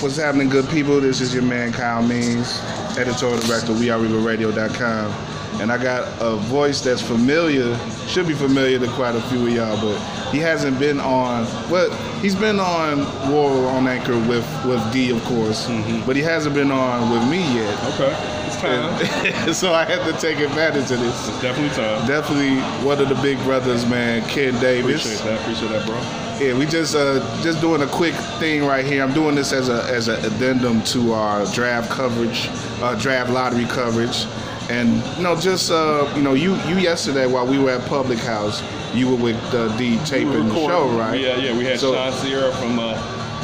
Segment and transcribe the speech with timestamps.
[0.00, 0.98] What's happening, good people?
[0.98, 2.58] This is your man Kyle Means,
[2.96, 5.60] editorial director, WeAreRegalRadio.com.
[5.60, 7.76] And I got a voice that's familiar,
[8.06, 9.98] should be familiar to quite a few of y'all, but
[10.30, 11.90] he hasn't been on, well,
[12.22, 13.00] he's been on
[13.30, 16.06] War on Anchor with, with D, of course, mm-hmm.
[16.06, 17.78] but he hasn't been on with me yet.
[17.92, 19.54] Okay, time.
[19.54, 21.28] so I had to take advantage of this.
[21.28, 22.06] It's definitely time.
[22.06, 25.04] Definitely one of the big brothers, man, Ken Davis.
[25.04, 25.40] Appreciate that.
[25.40, 26.46] Appreciate that, bro.
[26.46, 29.02] Yeah, we just uh, just doing a quick thing right here.
[29.02, 32.48] I'm doing this as a as an addendum to our draft coverage,
[32.80, 34.24] uh, draft lottery coverage,
[34.70, 38.18] and you know just uh, you know you you yesterday while we were at Public
[38.20, 38.62] House,
[38.94, 41.20] you were with uh, D taping the show, right?
[41.20, 41.56] Yeah, yeah.
[41.56, 42.94] We had So- Sean Sierra from uh,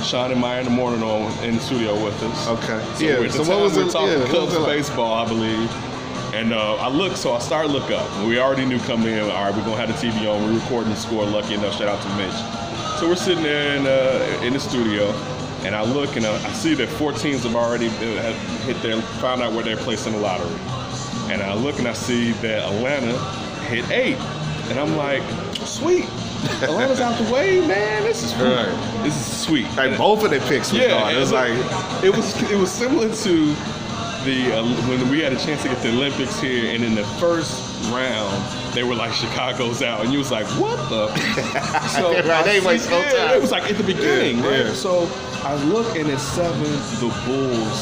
[0.07, 2.49] Sean and Meyer in the morning on in the studio with us.
[2.49, 2.81] Okay.
[2.95, 4.67] So Yeah, so what was we it- were talking yeah, Cubs like?
[4.79, 5.71] baseball, I believe.
[6.35, 8.09] And uh, I look, so I started to look up.
[8.27, 9.21] We already knew coming in.
[9.21, 10.45] All right, we're gonna have the TV on.
[10.45, 11.25] We're recording the score.
[11.25, 13.01] Lucky enough, shout out to Mitch.
[13.01, 15.11] So we're sitting there in, uh, in the studio,
[15.65, 18.81] and I look and I, I see that four teams have already uh, have hit
[18.83, 20.55] their found out where they're placed in the lottery.
[21.33, 23.19] And I look and I see that Atlanta
[23.67, 24.17] hit eight,
[24.71, 25.23] and I'm like,
[25.67, 26.05] sweet.
[26.63, 28.03] Atlanta's out the way, man.
[28.05, 28.67] This is Right.
[29.03, 29.67] this is sweet.
[29.77, 31.15] Like both of their picks was gone.
[31.15, 31.53] It was like
[32.05, 33.55] it was it was similar to
[34.25, 37.05] the uh, when we had a chance to get the Olympics here, and in the
[37.21, 38.35] first round
[38.75, 41.07] they were like Chicago's out, and you was like, what the?
[41.97, 43.37] So Right, I they see- waste yeah, time.
[43.37, 44.67] It was like at the beginning, Yeah, right?
[44.67, 44.73] yeah.
[44.75, 45.09] So
[45.45, 46.63] I look, and at seven,
[47.01, 47.81] the Bulls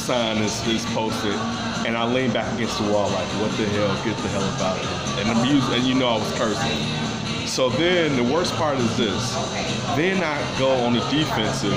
[0.00, 1.34] sign is, is posted.
[1.86, 3.94] And I lean back against the wall like, what the hell?
[4.04, 5.20] Get the hell about it.
[5.20, 7.46] And the music, and you know I was cursing.
[7.46, 9.34] So then the worst part is this.
[9.96, 11.74] Then I go on the defensive,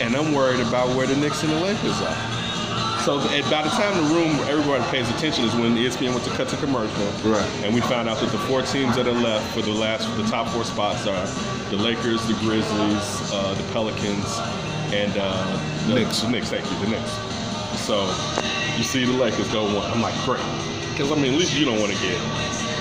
[0.00, 2.32] and I'm worried about where the Knicks and the Lakers are.
[3.02, 6.30] So at, by the time the room, everybody pays attention is when ESPN went to
[6.30, 7.04] cut to commercial.
[7.28, 7.44] Right.
[7.64, 10.22] And we found out that the four teams that are left for the last, the
[10.24, 11.26] top four spots are
[11.70, 14.38] the Lakers, the Grizzlies, uh, the Pelicans,
[14.94, 16.20] and uh, the Knicks.
[16.20, 17.10] The Knicks, thank you, the Knicks.
[17.80, 18.06] So
[18.82, 19.88] you see the Lakers go one.
[19.92, 20.42] I'm like, great.
[20.90, 22.18] Because I mean, at least you don't want to get,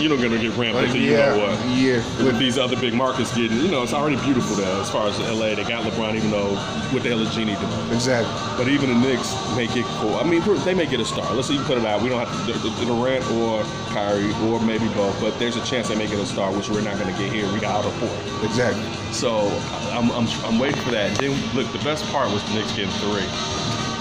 [0.02, 1.78] you don't gonna get ramped Like, until you yeah, know what.
[1.78, 2.26] yeah.
[2.26, 5.20] With these other big markets getting, you know, it's already beautiful there as far as
[5.20, 5.54] LA.
[5.54, 6.56] They got LeBron, even though
[6.90, 7.92] what the hell is Jeanie doing?
[7.94, 8.34] exactly.
[8.58, 10.16] But even the Knicks make it cool.
[10.16, 11.32] I mean, they may get a star.
[11.36, 12.02] Let's even put it out.
[12.02, 13.62] We don't have to do Durant or
[13.94, 16.82] Kyrie or maybe both, but there's a chance they may get a star, which we're
[16.82, 17.46] not going to get here.
[17.54, 18.44] We got out of four.
[18.44, 18.84] Exactly.
[19.14, 19.48] So
[19.94, 21.12] I'm, I'm, I'm waiting for that.
[21.12, 23.30] And then look, the best part was the Knicks getting three.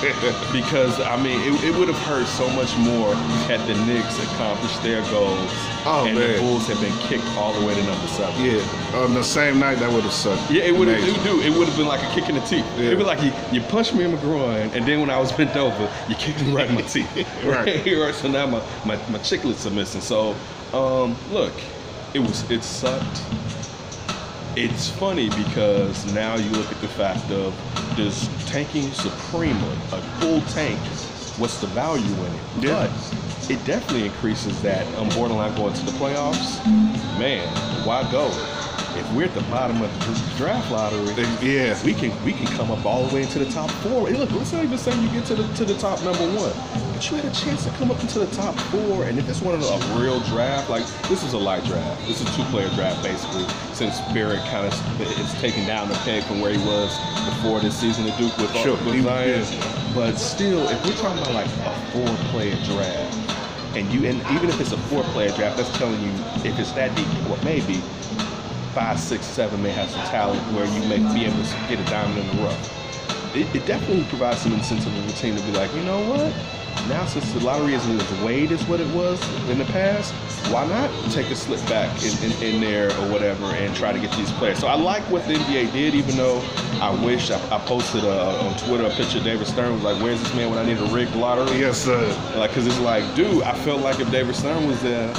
[0.52, 3.14] because I mean, it, it would have hurt so much more
[3.48, 5.50] had the Knicks accomplished their goals,
[5.84, 6.32] Oh, and man.
[6.34, 8.44] the Bulls had been kicked all the way to number seven.
[8.44, 8.60] Yeah.
[8.98, 10.50] On the same night, that would have sucked.
[10.50, 10.98] Yeah, it would have.
[11.06, 11.40] It, do.
[11.40, 12.64] It would have been like a kick in the teeth.
[12.76, 12.86] Yeah.
[12.86, 15.32] It'd be like you, you punched me in my groin, and then when I was
[15.32, 17.08] bent over, you kicked me right in my teeth.
[17.44, 17.84] Right.
[18.00, 18.14] Right.
[18.14, 20.00] so now my, my my chiclets are missing.
[20.00, 20.34] So,
[20.72, 21.52] um, look,
[22.14, 23.22] it was it sucked.
[24.56, 27.54] It's funny because now you look at the fact of
[27.96, 30.78] does tanking supremely a full tank?
[31.38, 32.64] What's the value in it?
[32.64, 32.88] Yeah.
[32.88, 36.64] But it definitely increases that on borderline going to the playoffs.
[37.18, 37.46] Man,
[37.86, 38.28] why go?
[38.96, 41.78] If we're at the bottom of the draft lottery, Yeah.
[41.84, 44.08] we can we can come up all the way into the top four.
[44.08, 46.52] Hey, look, let's not even say you get to the to the top number one,
[46.92, 49.04] but you had a chance to come up into the top four.
[49.04, 52.06] And if it's one of the, a real draft, like this is a light draft,
[52.06, 53.44] this is a two player draft basically.
[53.74, 56.90] Since Barrett kind of is taking down the peg from where he was
[57.26, 58.76] before this season at Duke with, uh, Sure.
[58.84, 59.44] with Zion,
[59.94, 63.16] but still, if we're talking about like a four player draft.
[63.76, 66.10] And you, and even if it's a four-player draft, that's telling you
[66.44, 67.80] if it's that deep, what maybe
[68.74, 71.84] five, six, seven may have some talent where you may be able to get a
[71.90, 73.34] diamond in the rough.
[73.34, 76.34] It, it definitely provides some incentive for the team to be like, you know what?
[76.88, 79.20] Now since the lottery isn't as weighed as what it was
[79.50, 80.12] in the past,
[80.52, 83.98] why not take a slip back in, in, in there or whatever and try to
[83.98, 84.58] get these players?
[84.58, 86.40] So I like what the NBA did, even though
[86.80, 90.02] I wish I, I posted uh on Twitter a picture of David Stern was like,
[90.02, 92.06] "Where's this man when I need a rigged lottery?" Yes, sir.
[92.36, 95.12] Like, cause it's like, dude, I felt like if David Stern was there,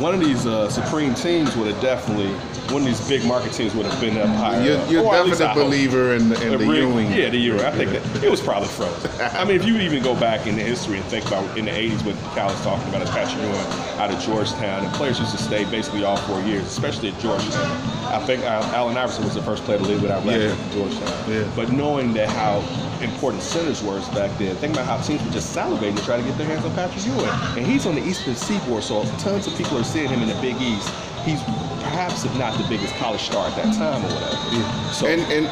[0.00, 2.28] one of these uh, supreme teams would have definitely,
[2.72, 4.62] one of these big market teams would have been up higher.
[4.62, 4.90] You're, up.
[5.26, 7.10] you're definitely a believer in the, in the rig- Ewing.
[7.12, 7.60] Yeah, the Ewing.
[7.60, 9.10] I think that it was probably frozen.
[9.20, 11.70] I mean, if you even go back in the history and think about in the
[11.70, 13.54] 80s what Cal was talking about as Patrick Ewing
[14.00, 17.70] out of Georgetown, and players used to stay basically all four years, especially at Georgetown.
[18.06, 20.72] I think uh, Allen Iverson was the first player to leave without record Yeah.
[20.72, 21.30] Georgetown.
[21.32, 21.50] Yeah.
[21.56, 22.60] But knowing that how
[23.02, 26.22] important centers were back then, think about how teams were just salivating to try to
[26.22, 27.28] get their hands on Patrick Ewing.
[27.56, 30.40] And he's on the Eastern Seaboard, so tons of people are seeing him in the
[30.40, 30.88] Big East.
[31.24, 31.42] He's
[31.82, 34.92] perhaps, if not the biggest college star at that time or whatever.
[34.92, 35.46] So, And and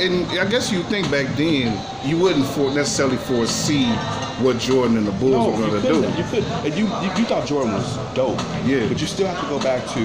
[0.00, 3.86] and I guess you think back then you wouldn't for necessarily foresee
[4.42, 6.18] what Jordan and the Bulls No, were going to do.
[6.18, 6.44] You could.
[6.64, 8.40] And you, you you thought Jordan was dope.
[8.64, 8.88] Yeah.
[8.88, 10.00] But you still have to go back to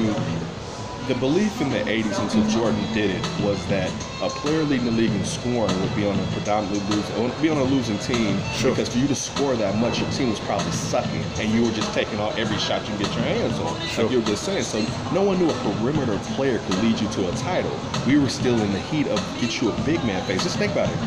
[1.07, 3.92] the belief in the 80s until Jordan did it was that
[4.24, 7.57] a player leading the league in scoring would be on a predominantly losing, be on
[7.57, 8.72] a losing team Sure.
[8.72, 11.72] because for you to score that much, your team was probably sucking, and you were
[11.72, 14.06] just taking all every shot you can get your hands on, Sure.
[14.06, 14.63] like you were just saying.
[14.63, 17.72] So no one knew a perimeter player could lead you to a title.
[18.07, 20.42] We were still in the heat of get you a big man face.
[20.44, 20.98] Just think about it,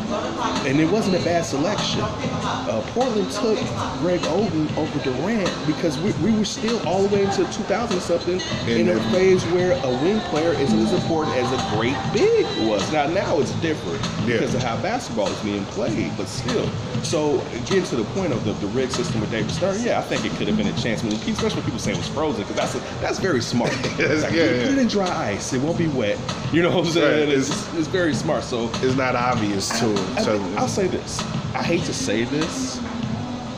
[0.69, 2.01] and it wasn't a bad selection.
[2.01, 3.57] Uh, Portland took
[3.99, 8.39] Greg Oden over Durant because we, we were still all the way into 2000 something
[8.67, 12.91] in a phase where a wing player isn't as important as a great big was.
[12.91, 14.37] Now now it's different Yeah.
[14.39, 16.69] because of how basketball is being played, but still.
[17.03, 20.01] So getting to the point of the, the rig system with David Stern, yeah, I
[20.03, 21.03] think it could have been a chance.
[21.03, 23.71] I mean, especially when people saying it was frozen because that's a, that's very smart.
[23.99, 24.63] Yes, Like, yeah, put, yeah.
[24.63, 26.17] put it in dry ice; it won't be wet.
[26.53, 27.29] You know what I'm saying?
[27.29, 28.43] Right, It's, it's very smart.
[28.43, 30.17] So It's not obvious to him.
[30.17, 31.19] I, So will say this.
[31.53, 32.79] I hate to say this.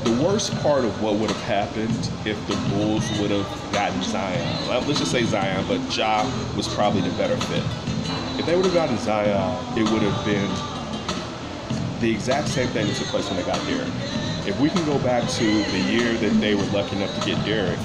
[0.04, 4.68] The worst part of what would have happened if the Bulls would have gotten Zion,
[4.68, 6.24] let's just say Zion, but Ja
[6.58, 7.64] was probably the better fit.
[8.40, 10.50] If they would have gotten Zion, it would have been
[12.02, 13.94] the exact same thing that took place when they got Derrick.
[14.48, 17.46] If we can go back to the year that they were lucky enough to get
[17.46, 17.78] Derrick,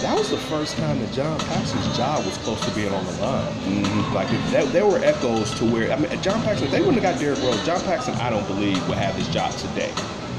[0.00, 3.12] that was the first time that John Paxson's job was close to being on the
[3.20, 3.52] line.
[3.52, 4.14] Mm-hmm.
[4.14, 7.02] Like if that, there were echoes to where I mean, John Paxson, if they wouldn't
[7.02, 9.92] have got Derrick Rose, John Paxson, I don't believe would have his job today.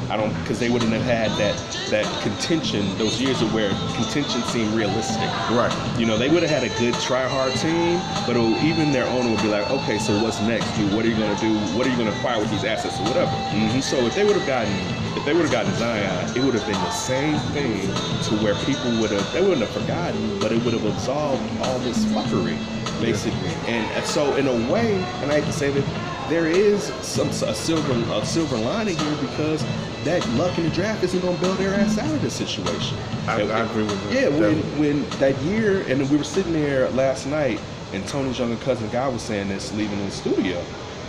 [0.09, 1.55] I don't because they wouldn't have had that
[1.89, 5.29] that contention, those years of where contention seemed realistic.
[5.49, 5.73] right.
[5.97, 9.05] You know, they would have had a good try hard team, but it even their
[9.07, 10.93] owner would be like, okay, so what's next, dude?
[10.93, 11.57] What are you gonna do?
[11.77, 13.31] What are you gonna acquire with these assets or whatever?
[13.31, 13.79] Mm-hmm.
[13.79, 14.73] So if they would have gotten,
[15.17, 17.81] if they would have gotten Zion, it would have been the same thing
[18.29, 21.79] to where people would have, they wouldn't have forgotten, but it would have absolved all
[21.79, 22.57] this fuckery,
[23.01, 23.49] basically.
[23.67, 25.85] And and so in a way, and I hate to say that,
[26.30, 29.63] there is some a silver a silver lining here because
[30.04, 32.98] that luck in the draft isn't going to bail their ass out of this situation.
[33.27, 34.13] I- And- I agree with that.
[34.13, 37.60] Yeah, when when that year, and we were sitting there last night,
[37.94, 40.62] and Tony's younger cousin Guy was saying this, leaving the studio,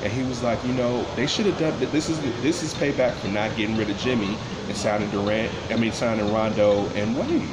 [0.03, 1.75] and he was like, you know, they should have done.
[1.93, 4.37] This is this is payback for not getting rid of Jimmy
[4.69, 5.53] and signing Durant.
[5.71, 7.49] I mean, signing Rondo and Wade.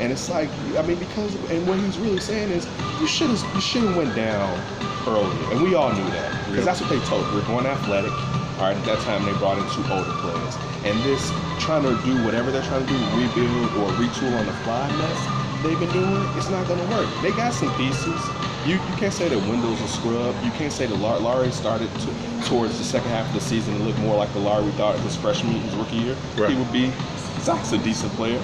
[0.00, 2.66] And it's like, I mean, because and what he's really saying is,
[3.00, 4.58] you should have you should have went down
[5.06, 7.22] early, and we all knew that because that's what they told.
[7.34, 8.12] We're going athletic.
[8.58, 10.54] All right, at that time they brought in two older players,
[10.84, 14.52] and this trying to do whatever they're trying to do, rebuild or retool on the
[14.62, 17.08] fly mess they've been doing, it's not going to work.
[17.22, 18.20] They got some pieces.
[18.66, 20.34] You, you can't say that Wendell's a scrub.
[20.44, 23.78] You can't say that Lar- Lauri started to, towards the second half of the season
[23.78, 26.16] to look more like the Lauri we thought his freshman, his rookie year.
[26.36, 26.50] Right.
[26.50, 26.92] He would be.
[27.40, 28.38] Zach's a decent player.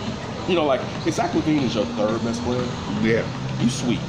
[0.48, 2.66] You know, like if Zach LaVine is your third best player,
[3.02, 3.62] Yeah.
[3.62, 4.00] you sweet.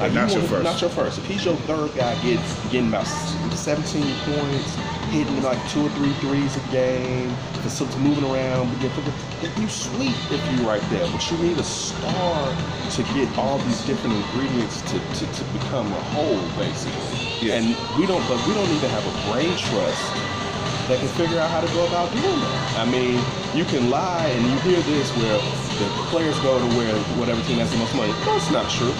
[0.00, 0.64] You not your first.
[0.64, 1.18] Not your first.
[1.18, 2.38] If he's your third guy, get
[2.70, 4.74] getting about 17 points,
[5.10, 7.30] hitting like two or three threes a game,
[7.66, 9.12] facil- moving around, but you-
[9.42, 11.06] then you sweet if you right there.
[11.10, 12.54] But you need a star
[12.94, 17.48] to get all these different ingredients to, to, to become a whole, basically.
[17.48, 17.54] Yeah.
[17.58, 17.66] And
[17.98, 20.04] we don't, but we don't even have a brain trust
[20.88, 22.78] that can figure out how to go about doing that.
[22.78, 23.20] I mean,
[23.54, 25.38] you can lie and you hear this where
[25.82, 28.12] the players go to where whatever team has the most money.
[28.24, 28.94] That's not true.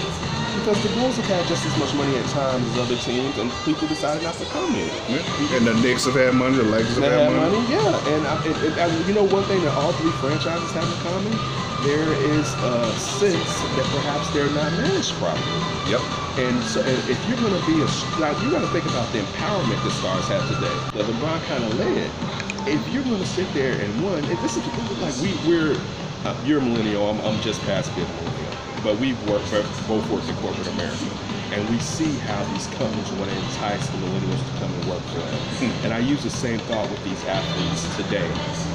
[0.58, 3.46] Because the Bulls have had just as much money at times as other teams, and
[3.64, 4.90] people decided not to come here.
[5.08, 5.56] Yeah.
[5.56, 6.58] And the Knicks have had money.
[6.58, 7.56] The Lakers have They had money.
[7.56, 8.12] money, yeah.
[8.12, 10.98] And, I, it, it, I, you know, one thing that all three franchises have in
[11.06, 11.32] common,
[11.86, 15.62] there is a sense that perhaps they're not managed properly.
[15.88, 16.02] Yep.
[16.42, 17.88] And so, and if you're going to be a,
[18.18, 20.74] like, you got to think about the empowerment the stars have today.
[20.98, 22.10] That LeBron kind of led.
[22.66, 24.66] If you're going to sit there and one, if this is
[25.00, 25.78] like we we're,
[26.26, 27.08] uh, you're a millennial.
[27.08, 28.37] I'm, I'm just past being a millennial.
[28.82, 29.50] But we've worked
[29.88, 31.10] both worked in corporate America,
[31.52, 35.02] and we see how these companies want to entice the millennials to come and work
[35.10, 35.72] for them.
[35.84, 38.28] And I use the same thought with these athletes today.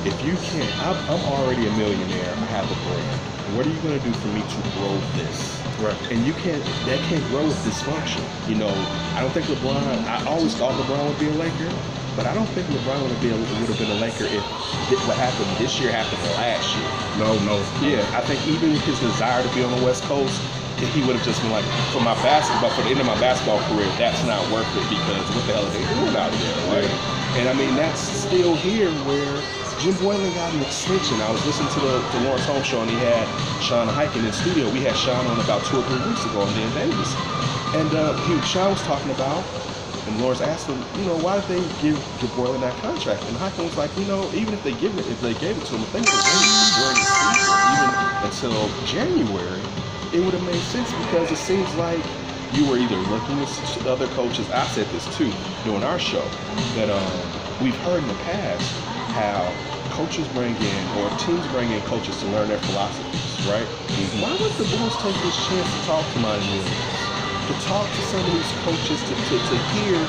[0.06, 2.34] If you can't, I'm, I'm already a millionaire.
[2.36, 3.20] I have a brand.
[3.56, 5.62] What are you going to do for me to grow this?
[5.80, 6.12] Right.
[6.12, 8.24] And you can't, that can't grow with dysfunction.
[8.50, 8.74] You know,
[9.16, 11.72] I don't think LeBron, I always thought LeBron would be a Laker,
[12.16, 14.44] but I don't think LeBron would have been, would have been a Laker if
[15.08, 16.90] what happened this year happened last year.
[17.18, 17.58] No, no.
[17.82, 20.38] Yeah, I think even his desire to be on the West Coast,
[20.78, 21.66] he would have just been like,
[21.96, 25.24] for my basketball, for the end of my basketball career, that's not worth it because
[25.34, 26.92] what the hell are they doing out there, right?
[27.40, 29.34] And I mean, that's still here where
[29.80, 31.20] Jim Boylen got an extension.
[31.22, 33.26] I was listening to the, the Lawrence Holmes show and he had
[33.62, 34.70] Sean Hike in the studio.
[34.72, 37.12] We had Sean on about two or three weeks ago on Dan Davis.
[37.74, 39.44] And uh, he, Sean was talking about,
[40.14, 41.98] and Lawrence asked him, you know, why did they give,
[42.36, 43.26] Boylen that contract?
[43.26, 45.66] And Highkin was like, you know, even if they give it, if they gave it
[45.66, 47.90] to him, if they waited during the season, even
[48.22, 49.64] until January,
[50.14, 52.06] it would have made sense because it seems like
[52.54, 54.52] you were either looking at other coaches.
[54.52, 55.32] I said this too
[55.64, 56.30] during our show
[56.78, 58.70] that um, we've heard in the past
[59.10, 59.50] how
[59.90, 63.68] coaches bring in or teams bring in coaches to learn their philosophies, right?
[64.22, 67.03] Why would the Bulls take this chance to talk to Monty Williams?
[67.48, 70.00] To talk to some of these coaches to, to, to hear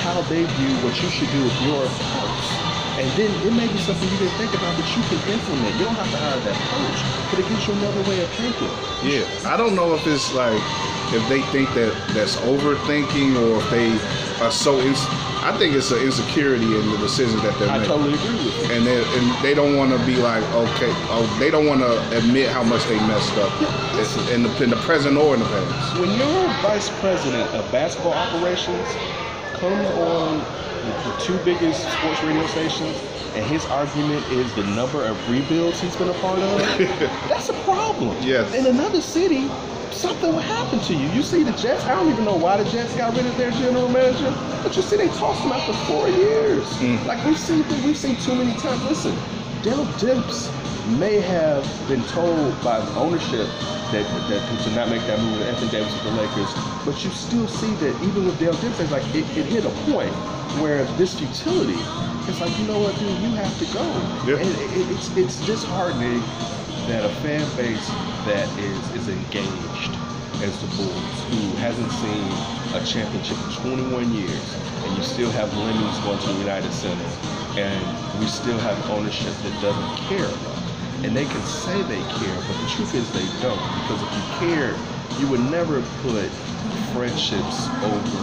[0.00, 2.48] how they view what you should do with your parts.
[2.96, 5.72] And then it may be something you didn't think about that you can implement.
[5.76, 7.00] You don't have to hire that coach,
[7.30, 8.72] but it gives you another way of thinking.
[9.04, 10.60] Yeah, I don't know if it's like
[11.12, 14.80] if they think that that's overthinking or if they are so.
[14.80, 15.06] Ins-
[15.44, 17.92] I think it's an insecurity in the decisions that they're I making.
[17.92, 18.74] I totally agree with you.
[18.76, 22.16] and they and they don't want to be like okay oh they don't want to
[22.16, 23.50] admit how much they messed up
[24.30, 28.12] in the in the present or in the past When your vice president of basketball
[28.14, 28.86] operations
[29.58, 30.38] comes on
[31.04, 32.96] the two biggest sports radio stations
[33.34, 36.78] and his argument is the number of rebuilds he's been a part of,
[37.28, 38.16] that's a problem.
[38.22, 38.54] Yes.
[38.54, 39.48] In another city,
[39.92, 41.08] something will happen to you.
[41.10, 43.50] You see the Jets, I don't even know why the Jets got rid of their
[43.52, 44.30] general manager,
[44.62, 46.64] but you see they tossed him after four years.
[46.78, 47.04] Mm.
[47.06, 48.82] Like we've seen we've seen too many times.
[48.84, 49.14] Listen,
[49.62, 50.50] Dell Demps
[50.98, 53.46] may have been told by the ownership
[53.92, 56.50] that, that to not make that move with Anthony Davis with the Lakers,
[56.84, 60.12] but you still see that even with Dell Demps, like it, it hit a point
[60.60, 61.78] where this futility,
[62.28, 63.84] it's like you know what, dude, you have to go.
[64.26, 64.38] Yeah.
[64.42, 66.22] And it- it's it's disheartening
[66.92, 67.88] that a fan base
[68.28, 69.96] that is is engaged
[70.44, 72.28] as the Bulls, who hasn't seen
[72.76, 74.44] a championship in 21 years,
[74.84, 77.08] and you still have Lemmings going to the United Center,
[77.56, 77.80] and
[78.20, 81.04] we still have ownership that doesn't care enough.
[81.04, 83.56] And they can say they care, but the truth is they don't.
[83.80, 84.76] Because if you cared,
[85.16, 86.28] you would never put
[86.92, 88.20] friendships over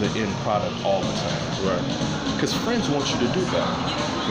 [0.00, 1.44] the end product all the time.
[1.68, 3.68] right Because friends want you to do better.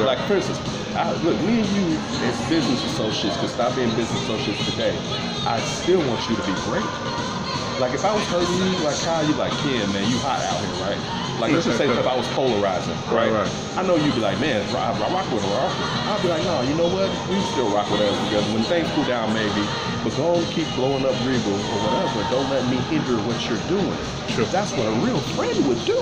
[0.02, 0.18] Right.
[0.18, 4.22] Like, for instance, I, look, me and you as business associates, because stop being business
[4.24, 4.98] associates today,
[5.48, 6.86] I still want you to be great.
[7.80, 10.60] Like, if I was hurting you, like, Kyle, you like, Ken, man, you hot out
[10.60, 11.00] here, right?
[11.40, 13.32] Like, let's just say if I was polarizing, right?
[13.32, 13.50] Right.
[13.74, 15.50] I know you'd be like, man, I, I rock with her.
[15.50, 16.12] I rock with her.
[16.14, 17.10] I'd be like, no, you know what?
[17.32, 18.46] We still rock with us together.
[18.54, 19.66] When things cool down, maybe.
[20.04, 22.22] But and keep blowing up Regal or whatever.
[22.30, 23.98] Don't let me hinder what you're doing.
[24.30, 24.46] Sure.
[24.54, 25.98] That's what a real friend would do.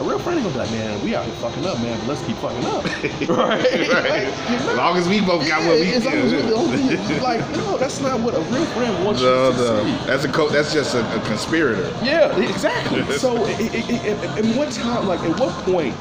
[0.00, 2.08] A real friend ain't gonna be like, man, we out here fucking up, man, but
[2.08, 2.84] let's keep fucking up.
[3.38, 3.62] right?
[3.88, 7.22] right as long as we both got what we As long as we- yeah.
[7.22, 9.84] like, no, that's not what a real friend wants no, you to no.
[9.92, 10.08] succeed.
[10.08, 13.04] that's a co- that's just a, a conspirator Yeah, exactly.
[13.18, 15.94] so, i i i i- in what time, like, at what point,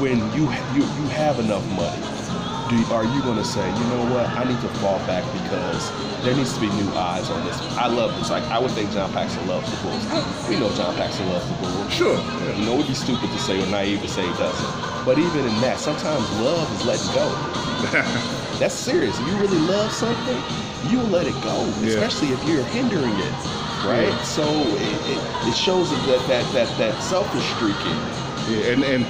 [0.00, 2.02] when you you you have enough money,
[2.70, 5.24] do you, are you going to say, you know what, I need to fall back
[5.42, 5.90] because
[6.24, 7.60] there needs to be new eyes on this.
[7.76, 8.30] I love this.
[8.30, 10.48] Like, I would think John Paxson loves the Bulls.
[10.48, 11.92] We know John Paxson loves the Bulls.
[11.92, 12.16] sure
[12.56, 15.04] You know, it would be stupid to say or naive to say he doesn't.
[15.04, 17.28] But even in that, sometimes love is letting go.
[18.58, 19.18] That's serious.
[19.20, 20.40] If you really love something,
[20.90, 21.98] you'll let it go, Yeah.
[22.00, 23.34] especially if you're hindering it,
[23.84, 24.08] right?
[24.08, 24.22] Yeah.
[24.22, 27.96] So it, it, it shows that that that that selfish streak in
[28.56, 28.60] you.
[28.62, 29.04] yeah, and and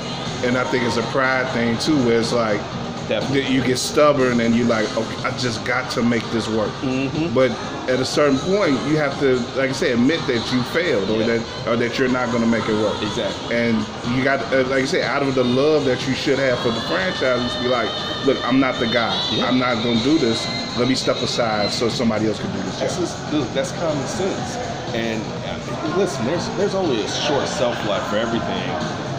[0.44, 2.60] and I think it's a pride thing too where it's like
[3.08, 3.42] Definitely.
[3.42, 6.70] that you get stubborn and you're like okay I just got to make this work
[6.82, 7.34] Mhm.
[7.34, 7.50] but
[7.88, 11.18] at a certain point you have to like I say admit that you failed or
[11.20, 11.26] Yeah.
[11.38, 13.56] that or that you're not going to make it work Exactly.
[13.56, 13.76] and
[14.16, 16.70] you got uh, like I say out of the love that you should have for
[16.70, 17.90] the franchise just be like
[18.26, 19.46] look I'm not the guy Yeah.
[19.48, 20.46] I'm not going to do this
[20.78, 23.72] let me step aside so somebody else can do this That's job just, look, that's
[23.72, 24.56] common sense.
[24.94, 28.62] And uh, listen, there's there's only a short shelf life for everything,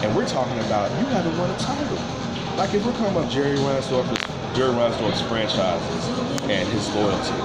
[0.02, 1.98] and we're talking about you haven't won a title.
[2.56, 6.08] Like if we're talking about Jerry Reinsdorf's Jerry Reinsdorf's franchises
[6.48, 7.36] and his loyalty,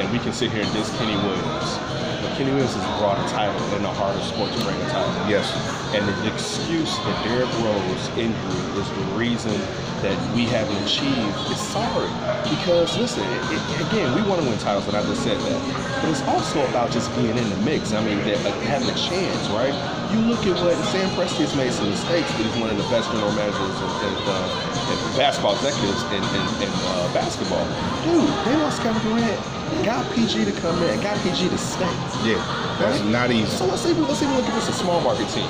[0.00, 1.74] and we can sit here and diss Kenny Williams,
[2.22, 5.10] but Kenny Williams has brought a title in the of sport to bring a title.
[5.28, 5.50] yes
[5.90, 9.58] And the excuse that Derrick Rose injury is the reason
[10.02, 12.08] that we haven't achieved is sorry.
[12.48, 15.60] Because listen, it, it, again, we want to win titles, and I just said that.
[16.02, 17.92] But it's also about just being in the mix.
[17.92, 19.74] I mean, that, uh, having a chance, right?
[20.12, 22.88] You look at what Sam Presti has made some mistakes, but he's one of the
[22.90, 27.62] best general managers and, and, uh, and basketball executives in, in, in uh, basketball.
[28.02, 29.38] Dude, they lost Kevin Durant,
[29.86, 31.86] got PG to come in, got PG to stay.
[32.26, 32.40] yeah
[32.80, 33.10] that's Right?
[33.12, 35.46] not easy So let's even let's even look at this a small market team.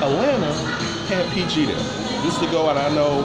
[0.00, 0.52] Atlanta
[1.12, 1.76] had PG there.
[2.24, 3.20] Just to go out, I know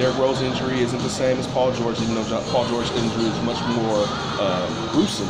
[0.00, 3.28] Derrick Rose injury isn't the same as Paul George, even though John- Paul George's injury
[3.28, 4.08] is much more
[4.40, 5.28] uh, gruesome.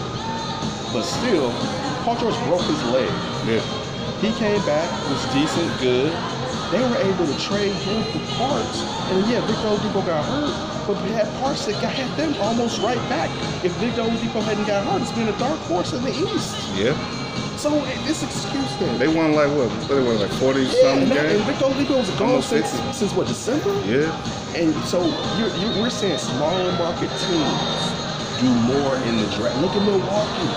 [0.94, 1.50] But still,
[2.06, 3.10] Paul George broke his leg.
[3.50, 3.58] yeah
[4.22, 6.12] He came back, was decent, good.
[6.70, 8.82] They were able to trade him for parts.
[9.10, 12.80] And yeah, Victor Oladipo got hurt, but they had parts that got, had them almost
[12.80, 13.28] right back.
[13.64, 16.54] If Victor Oladipo hadn't got hurt, it's been a dark horse in the East.
[16.78, 17.19] yeah
[17.60, 18.98] So eh, this excuse then.
[18.98, 21.64] they won like what they won like 40 Yeah, something and, that, and games Victor
[21.66, 22.92] Oladipo was gone since, 50.
[22.94, 24.08] since what December, yeah
[24.56, 24.98] and so
[25.38, 27.60] you're, you're, we're saying smaller market teams
[28.40, 29.60] do more in the draft.
[29.60, 30.48] Look at Milwaukee,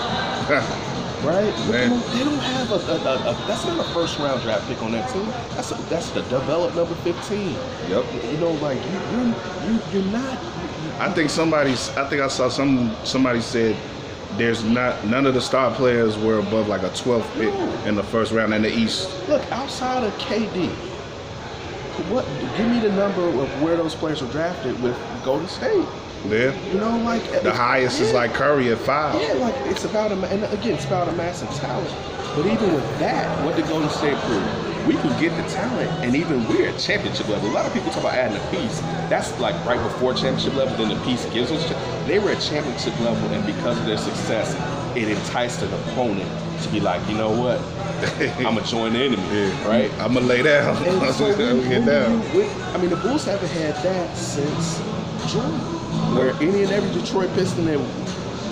[1.28, 1.52] right?
[1.70, 1.90] Man.
[2.16, 4.92] They don't have a, a, a, a that's not a first round draft pick on
[4.92, 5.26] that team.
[5.56, 7.52] That's a, that's the developed number fifteen.
[7.88, 9.26] yep You know, like you you're
[9.68, 10.38] you, you're not.
[10.98, 11.90] I think somebody's.
[11.90, 12.96] I think I saw some.
[13.04, 13.76] Somebody said
[14.36, 17.70] there's not none of the star players were above like a 12th pick No.
[17.86, 19.08] in the first round in the East.
[19.28, 20.68] Look, outside of KD,
[22.10, 22.26] what?
[22.56, 25.86] Give me the number of where those players were drafted with Golden State.
[26.26, 29.20] There, You know, like the highest is like Curry at five.
[29.20, 31.88] Yeah, like it's about a, and again, it's about amassing talent.
[32.34, 34.73] But even with that, what did Golden State prove?
[34.86, 37.48] We can get the talent, and even we're at championship level.
[37.50, 38.80] A lot of people talk about adding a piece.
[39.08, 40.76] That's like right before championship level.
[40.76, 41.62] Then the piece gives us.
[42.06, 44.54] They were at championship level, and because of their success,
[44.94, 46.28] it enticed an opponent
[46.62, 47.58] to be like, you know what?
[48.46, 49.66] I'm gonna join the enemy, Yeah.
[49.68, 49.90] right?
[50.00, 50.76] I'm gonna lay down.
[51.14, 52.20] So I'm gonna get down.
[52.32, 54.78] do you- I mean, the Bulls haven't had that since
[55.32, 55.52] Jordan,
[56.14, 57.78] where any and every Detroit Piston that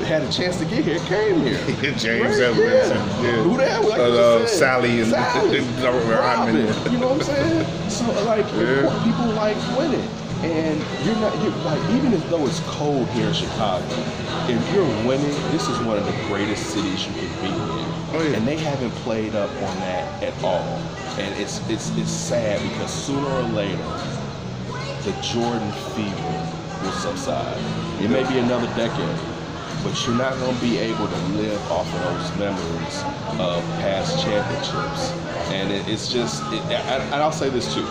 [0.05, 1.59] had a chance to get here came here.
[1.97, 2.41] James Right?
[2.41, 2.89] Edwards.
[2.89, 3.23] Yeah.
[3.23, 3.43] Yeah.
[3.43, 3.89] Who the hell?
[3.89, 4.47] Like Uh, uh.
[4.47, 5.63] Salley and Salley.
[6.19, 6.57] Robin.
[6.93, 7.91] You know what I'm saying?
[7.91, 9.03] So like, Yeah.
[9.05, 10.09] people like winning.
[10.43, 13.85] And you're not you're like even as though it's cold here in Chicago,
[14.49, 17.55] if you're winning, this is one of the greatest cities you could be in.
[17.55, 18.37] Oh, yeah.
[18.37, 20.67] And they haven't played up on that at all.
[21.19, 23.79] And it's it's it's sad because sooner or later
[25.05, 26.49] the Jordan fever
[26.83, 27.57] will subside.
[28.03, 29.19] It may be another decade,
[29.83, 33.03] but you're not going to be able to live off of those memories
[33.41, 35.11] of past championships.
[35.51, 37.85] And it, it's just, it, and I'll say this too.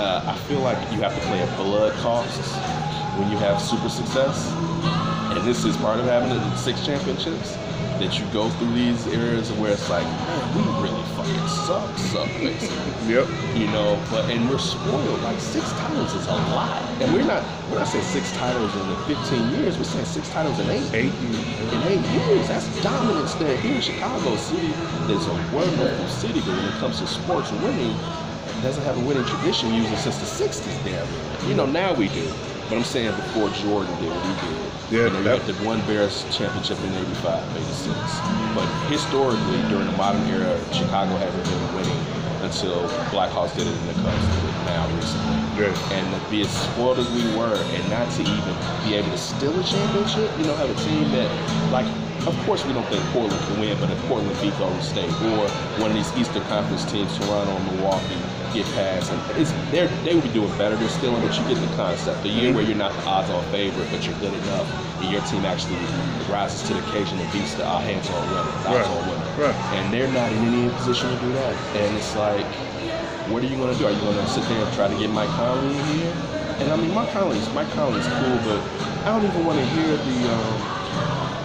[0.00, 2.52] Uh, I feel like you have to play at blood costs
[3.18, 5.07] when you have super success.
[5.30, 7.56] And this is part of having the six championships.
[7.98, 12.28] That you go through these areas where it's like, man, we really fucking suck, suck,
[12.38, 13.26] basically Yep.
[13.56, 14.00] you know.
[14.08, 15.20] But and we're spoiled.
[15.22, 18.88] Like six titles is a lot, and we're not we're not saying six titles in
[18.88, 19.76] the 15 years.
[19.76, 20.94] We're saying six titles in eight.
[20.94, 21.12] Eight.
[21.74, 23.56] In eight years, that's dominance there.
[23.56, 24.68] Here in Chicago City,
[25.10, 29.00] there's a wonderful city, but when it comes to sports winning, it doesn't have a
[29.04, 30.84] winning tradition usually since the 60s.
[30.84, 32.30] Damn, you know now we do.
[32.68, 34.56] But I'm saying before Jordan did what he did.
[34.92, 37.96] Yeah, you know, that- the one Bears championship in 85, 86.
[38.54, 42.00] But historically, during the modern era, Chicago hasn't been winning
[42.44, 45.36] until Blackhawks did it in the Cubs did it now recently.
[45.58, 45.96] Yeah.
[45.96, 48.54] And to be as spoiled as we were, and not to even
[48.84, 51.28] be able to steal a championship, you know, have a team that,
[51.72, 51.86] like,
[52.26, 55.48] of course we don't think Portland can win, but if Portland beat Golden State or
[55.80, 58.18] one of these Eastern Conference teams, Toronto or Milwaukee,
[58.54, 61.60] get past, and it's, they're, they would be doing better than stealing, but you get
[61.60, 62.22] the concept.
[62.22, 64.66] The year where you're not the odds-on favorite, but you're good enough,
[65.02, 65.76] and your team actually
[66.32, 68.86] rises to the occasion and beats the uh, hands-on winner, the Right.
[68.86, 69.26] odds-on winner.
[69.48, 69.54] Right.
[69.76, 71.54] And they're not in any position to do that.
[71.76, 72.44] And it's like,
[73.28, 73.86] what are you going to do?
[73.86, 76.12] Are you going to sit there and try to get Mike Conley in here?
[76.64, 78.58] And I mean, Mike Conley's Mike Conley's cool, but
[79.06, 80.77] I don't even want to hear the um,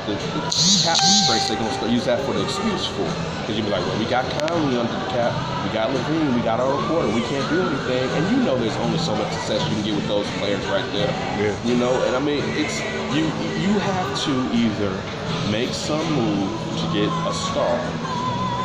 [0.06, 0.42] the, the
[0.84, 3.08] cap restraints they're going to use that for the excuse for.
[3.39, 5.32] Because you'll be like, well, we got Conley under the cap,
[5.63, 8.10] we got LaVine, we got Otto Porter, we can't do anything.
[8.12, 10.86] And you know, there's only so much success you can get with those players right
[10.92, 11.08] there.
[11.39, 11.56] Yeah.
[11.63, 12.80] You know, and I mean, it's
[13.16, 13.24] you.
[13.63, 14.92] You have to either
[15.52, 17.80] make some move to get a star,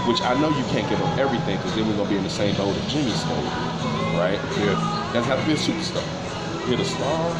[0.06, 2.30] which I know you can't give them everything because then we're gonna be in the
[2.30, 3.50] same boat as Jimmy stayed,
[4.18, 4.40] right?
[4.58, 4.74] Yeah.
[5.14, 6.02] Doesn't have to be a superstar.
[6.68, 7.30] Get a star.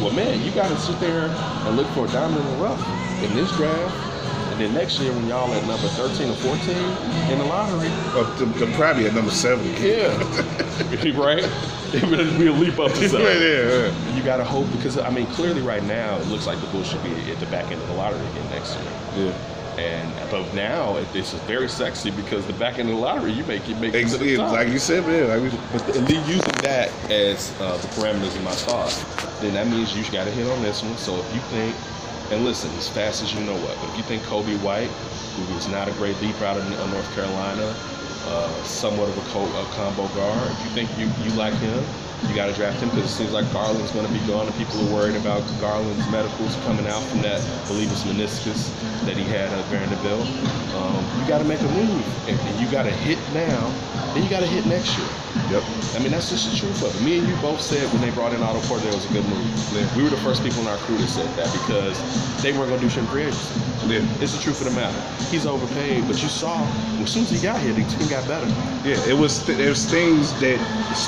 [0.00, 2.80] Well, man, you gotta sit there and look for a diamond in the rough
[3.22, 3.94] in this draft,
[4.52, 6.76] and then next year when y'all at number 13 or 14
[7.32, 7.88] in the lottery,
[8.20, 9.66] Up to, to probably at number seven.
[9.82, 10.08] yeah,
[11.18, 11.48] right?
[11.92, 13.42] It would be a leap up to yeah, seven.
[13.42, 14.14] yeah.
[14.16, 17.02] You gotta hope because I mean, clearly right now it looks like the Bulls should
[17.02, 18.92] be at the back end of the lottery again next year.
[19.26, 19.32] yeah.
[19.76, 23.42] And but now this is very sexy because the back end of the lottery you
[23.44, 24.36] make you make to Exactly.
[24.36, 25.28] Like you said, man.
[25.42, 28.94] Like we, But the, and then using that as uh, the parameters of my thought,
[29.40, 30.96] then that means you got to hit on this one.
[30.96, 31.74] So if you think,
[32.30, 34.90] and listen, as fast as you know what, but if you think Coby White,
[35.34, 37.74] who is not a great leaper out of uh, North Carolina,
[38.26, 41.82] uh, somewhat of a, co- a combo guard, if you think you, you like him,
[42.28, 44.54] you got to draft him because it seems like Garland's going to be gone, and
[44.56, 48.70] people are worried about Garland's medicals coming out from that, I believe it's meniscus
[49.06, 50.26] that he had at Vanderbilt.
[50.76, 53.60] Um, you got to make a move, and, and you got to hit now,
[54.14, 55.08] then you got to hit next year.
[55.50, 55.62] yep.
[55.94, 57.04] I mean, that's just the truth of it.
[57.04, 59.26] Me and you both said when they brought in Otto Porter, it was a good
[59.26, 59.46] move.
[59.72, 59.86] Yeah.
[59.96, 61.96] We were the first people in our crew that said that because
[62.42, 63.60] they weren't going to do shit in free agency.
[63.86, 64.22] Yeah.
[64.22, 64.98] It's the truth of the matter.
[65.30, 66.62] He's overpaid, but you saw
[67.00, 68.46] as soon as he got here, the team got better.
[68.86, 69.00] Yeah.
[69.08, 70.58] It was there's things that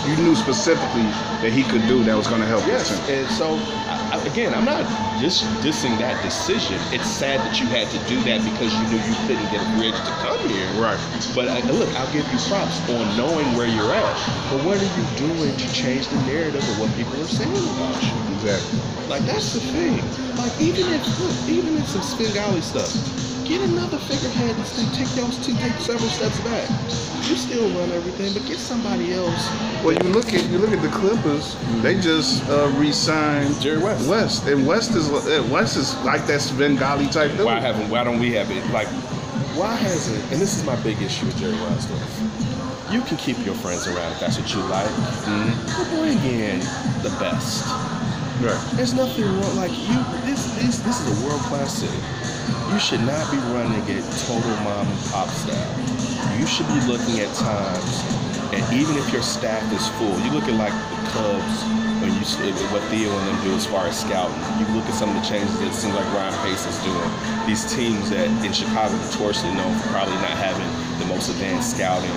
[0.09, 1.02] you knew specifically
[1.43, 3.57] that he could do that was going to help Yes, and so
[3.91, 4.85] I, I- again, I'm not
[5.21, 6.79] just dissing that decision.
[6.95, 9.69] It's sad that you had to do that because you knew you couldn't get a
[9.77, 10.69] bridge to come here.
[10.79, 11.01] Right.
[11.35, 14.15] But uh, look, I'll give you props on knowing where you're at.
[14.51, 17.97] But what are you doing to change the narrative of what people are saying about
[18.03, 18.15] you?
[18.39, 18.79] Exactly.
[19.09, 19.99] Like that's the thing.
[20.37, 22.91] Like even if look, even if some Svengali stuff,
[23.47, 26.69] get another figurehead and still take those two, take several steps back.
[27.29, 29.49] You still run everything, but get somebody else.
[29.85, 31.57] Well, you look at you look at the Clippers.
[31.83, 34.09] They just uh, re-signed Jerry West.
[34.09, 37.47] West, and West is uh, West is like that Svengali type dude.
[37.47, 37.91] Why haven't?
[37.91, 38.65] Why don't we have it?
[38.71, 38.89] Like,
[39.57, 40.23] why hasn't?
[40.33, 41.89] And this is my big issue with Jerry West
[42.91, 44.91] You can keep your friends around if that's what you like.
[45.77, 46.61] But bring in
[47.03, 47.67] the best.
[48.41, 48.59] Right.
[48.75, 49.57] There's nothing wrong.
[49.57, 52.32] Like you, this this this is a world class city.
[52.73, 55.73] You should not be running it total mom and pop style.
[56.39, 57.95] You should be looking at times,
[58.53, 61.57] and even if your staff is full, you look at like the Cubs
[62.03, 62.25] when you
[62.75, 64.35] what Theo and them do as far as scouting.
[64.59, 67.11] You look at some of the changes that it seems like Ryan Pace is doing.
[67.47, 70.67] These teams that in Chicago notoriously known for probably not having
[71.03, 72.11] the most advanced scouting,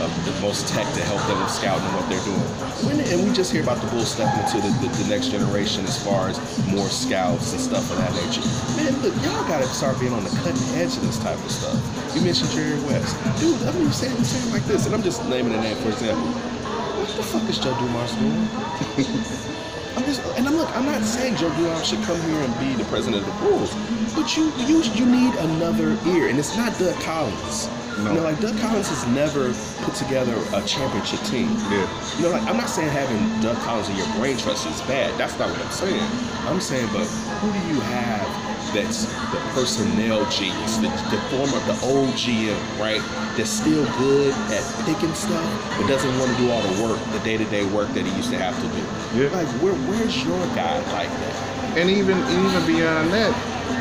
[0.00, 2.40] uh, the most tech to help them with scouting and what they're doing.
[2.88, 5.84] When, and we just hear about the Bulls stepping into the, the, the next generation
[5.84, 6.40] as far as
[6.72, 8.40] more scouts and stuff of that nature.
[8.80, 11.76] Man, look, y'all gotta start being on the cutting edge of this type of stuff.
[12.16, 13.12] You mentioned Jerry West.
[13.40, 15.90] Dude, I mean, you saying, saying like this, and I'm just naming a name for
[15.90, 16.24] example.
[16.24, 18.48] What the fuck is Joe Dumars doing?
[19.96, 20.70] I'm just, and I'm look.
[20.76, 23.74] I'm not saying Joe Dumars should come here and be the president of the Bulls,
[24.14, 27.68] but you you you need another ear, and it's not Doug Collins.
[28.04, 28.10] No.
[28.10, 29.52] You know, like Doug Collins has never
[29.84, 31.48] put together a championship team.
[31.70, 31.86] Yeah.
[32.16, 35.16] You know, like I'm not saying having Doug Collins in your brain trust is bad.
[35.18, 36.08] That's not what I'm saying.
[36.46, 37.06] I'm saying, but
[37.40, 43.02] who do you have that's the personnel genius, the, the former, the old GM, right?
[43.36, 47.18] That's still good at picking stuff, but doesn't want to do all the work, the
[47.20, 49.20] day-to-day work that he used to have to do.
[49.20, 49.34] Yeah.
[49.34, 51.50] Like, where, where's your guy like that?
[51.76, 53.32] and even even beyond that,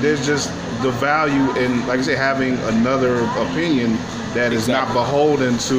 [0.02, 3.98] there's just the value in, like I say, having another opinion
[4.34, 5.76] that is not beholden to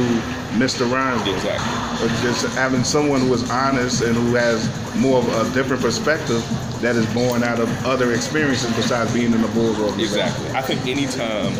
[0.58, 0.88] Mr.
[0.88, 1.34] Reinsdorf.
[1.34, 2.06] Exactly.
[2.06, 6.42] Or just having someone who is honest and who has more of a different perspective
[6.80, 10.26] that is born out of other experiences besides being in the Bulls organization.
[10.26, 10.50] Exactly.
[10.50, 11.52] I think anytime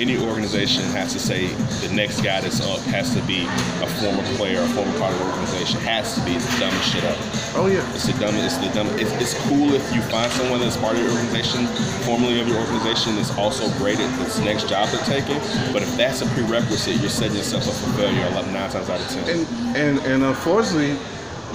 [0.00, 1.46] any organization has to say
[1.86, 3.46] the next guy that's up has to be
[3.82, 7.04] a former player, a former part of the organization, has to be the dumbest shit
[7.04, 7.22] ever.
[7.56, 7.86] Oh yeah.
[7.94, 8.58] It's the dumbest.
[8.58, 8.88] It's the dumb.
[8.98, 11.66] It's, it's cool if you find someone that's part of your organization,
[12.02, 15.38] formerly of your organization, that's also great at this next job they're taking.
[15.72, 18.90] But if that's a prerequisite, you're setting yourself up for failure a lot- nine times
[18.90, 19.24] out of ten.
[19.30, 20.98] And and and unfortunately,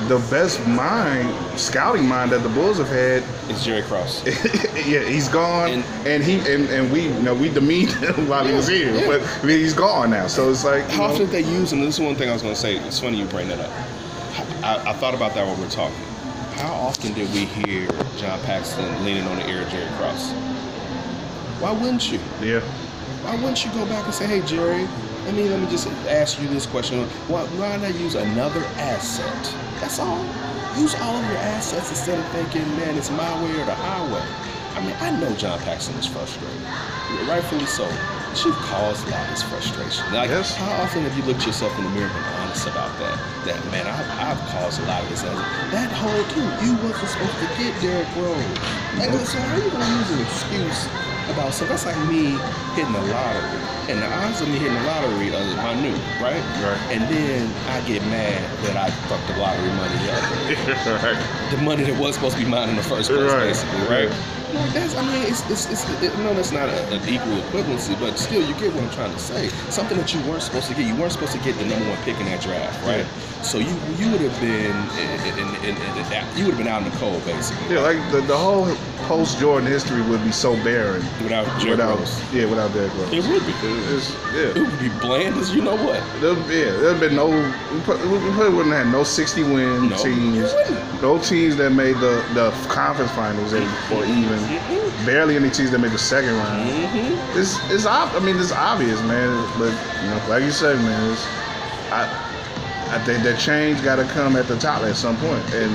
[0.07, 4.23] the best mind, scouting mind that the Bulls have had is Jerry Krause.
[4.87, 8.45] yeah, he's gone, And- and, he and, and we you know we demeaned him while
[8.45, 9.07] he was here, Yeah.
[9.07, 10.27] but I mean, he's gone now.
[10.27, 11.81] So it's like How often did they use him?
[11.81, 12.77] This is one thing I was going to say.
[12.77, 13.71] It's funny you bring that up.
[14.63, 15.95] I, I thought about that when we were talking.
[16.55, 20.31] How often did we hear John Paxson leaning on the ear of Jerry Krause?
[21.61, 22.19] Why wouldn't you?
[22.41, 22.61] yeah,
[23.23, 24.87] Why wouldn't you go back and say, "Hey, Jerry,
[25.29, 27.05] let me let me just ask you this question.
[27.29, 29.37] Why, why not use another asset?
[29.77, 30.25] That's all.
[30.73, 34.25] Use all of your assets instead of thinking, man, it's my way or the highway.
[34.73, 36.49] I mean, I know John Paxson is frustrated,
[37.29, 37.85] rightfully so.
[37.85, 40.01] But you've caused a lot of this frustration.
[40.13, 40.55] Like, Yes.
[40.57, 43.17] how often have you looked yourself in the mirror and been honest about that?
[43.45, 45.21] That man, I've, I've caused a lot of this.
[45.21, 48.33] That whole too, you wasn't supposed to get Derrick Rose.
[48.97, 50.89] Like, so how are you gonna use an excuse
[51.29, 52.33] about so that's like me
[52.73, 53.78] hitting the lottery.
[53.89, 56.37] And the odds of me hitting the lottery are minute, right?
[56.61, 56.77] Right.
[56.93, 61.03] And then I get mad that I fucked the lottery money up.
[61.03, 61.49] right.
[61.49, 63.49] The money that was supposed to be mine in the first place, Right.
[63.49, 64.09] basically, right?
[64.53, 67.99] Like that's, I mean, it's, it's, it's it, no, that's not a, an equal equivalency,
[67.99, 69.47] but still, you get what I'm trying to say.
[69.69, 70.85] Something that you weren't supposed to get.
[70.85, 73.05] You weren't supposed to get the number one pick in that draft, right?
[73.05, 73.41] Yeah.
[73.41, 76.67] So you you would have been in, in, in, in, in, you would have been
[76.67, 78.65] out in the cold, basically, Yeah, like the, the whole
[79.07, 82.33] post Jordan history would be so barren without Jerry without Rose.
[82.33, 83.13] yeah without Derrick Rose.
[83.13, 83.53] It would be.
[83.61, 86.01] It's, It would be bland as you know what.
[86.21, 87.27] there, yeah, there'd been no.
[87.71, 90.53] We probably wouldn't have no 60 win No, teams,
[91.01, 94.39] no teams that made the the conference finals or even
[95.05, 96.69] barely any teams that made the second round.
[96.69, 97.39] Mm-hmm.
[97.39, 99.29] It's it's ob- I mean it's obvious, man.
[99.57, 99.71] But
[100.03, 101.25] you know, like you said, man, it's,
[101.91, 102.25] I
[102.91, 105.71] I think that change got to come at the top at some point, and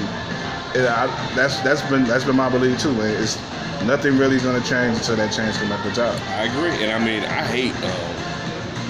[0.75, 3.23] it, I, that's that's been that's been my belief too, man.
[3.23, 3.37] It's
[3.85, 6.21] nothing really going to change until that change comes at the top.
[6.31, 8.15] I agree, and I mean, I hate um,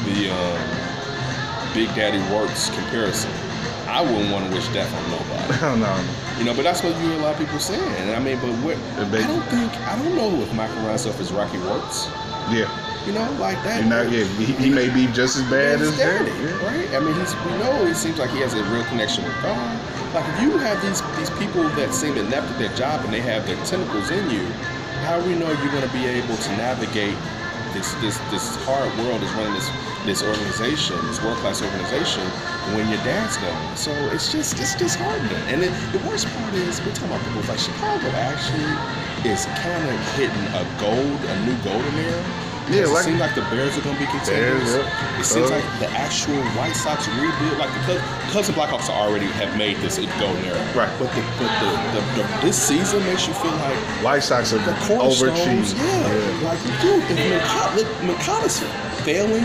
[0.07, 3.31] the um, Big Daddy Wirtz comparison.
[3.87, 6.05] I wouldn't want to wish death on nobody, I don't know.
[6.39, 6.55] you know.
[6.55, 7.83] But that's what you hear a lot of people saying.
[8.01, 8.77] And I mean, but what?
[8.99, 12.07] I don't think I don't know if Michael Reinsdorf is Rocky Wirtz.
[12.51, 12.69] Yeah,
[13.07, 13.85] You know, like that.
[13.87, 14.11] not.
[14.11, 16.43] Yeah, he, he may be just as bad as daddy, Daddy.
[16.43, 16.67] Yeah.
[16.67, 16.89] right?
[16.97, 19.81] I mean, he's we know it seems like he has a real connection with God.
[20.15, 23.21] Like if you have these these people that seem inept at their job and they
[23.21, 24.47] have their tentacles in you,
[25.03, 27.19] how do we know you're going to be able to navigate
[27.75, 29.67] this this this hard world is running this
[30.07, 32.23] this organization, this world class organization,
[32.79, 33.77] when your dad's gone?
[33.77, 35.43] So it's just it's disheartening.
[35.51, 38.71] And then the worst part is we're talking about people like Chicago actually
[39.27, 43.19] is kind of hitting a gold, a new golden era Yeah, Does it like- seem
[43.19, 44.73] like the Bears are going to be contenders.
[44.73, 45.21] Bears, yeah.
[45.21, 48.01] It seems Uh, like the actual White Sox rebuild, like the
[48.33, 50.57] Cubs, and Blackhawks already have made this golden era.
[50.75, 50.89] Right.
[50.99, 54.59] But the, but the, the, the this season makes you feel like White Sox are
[54.65, 55.77] the overachieved.
[55.77, 58.59] yeah, like dude, if Moncada, Moncada's
[59.05, 59.45] failing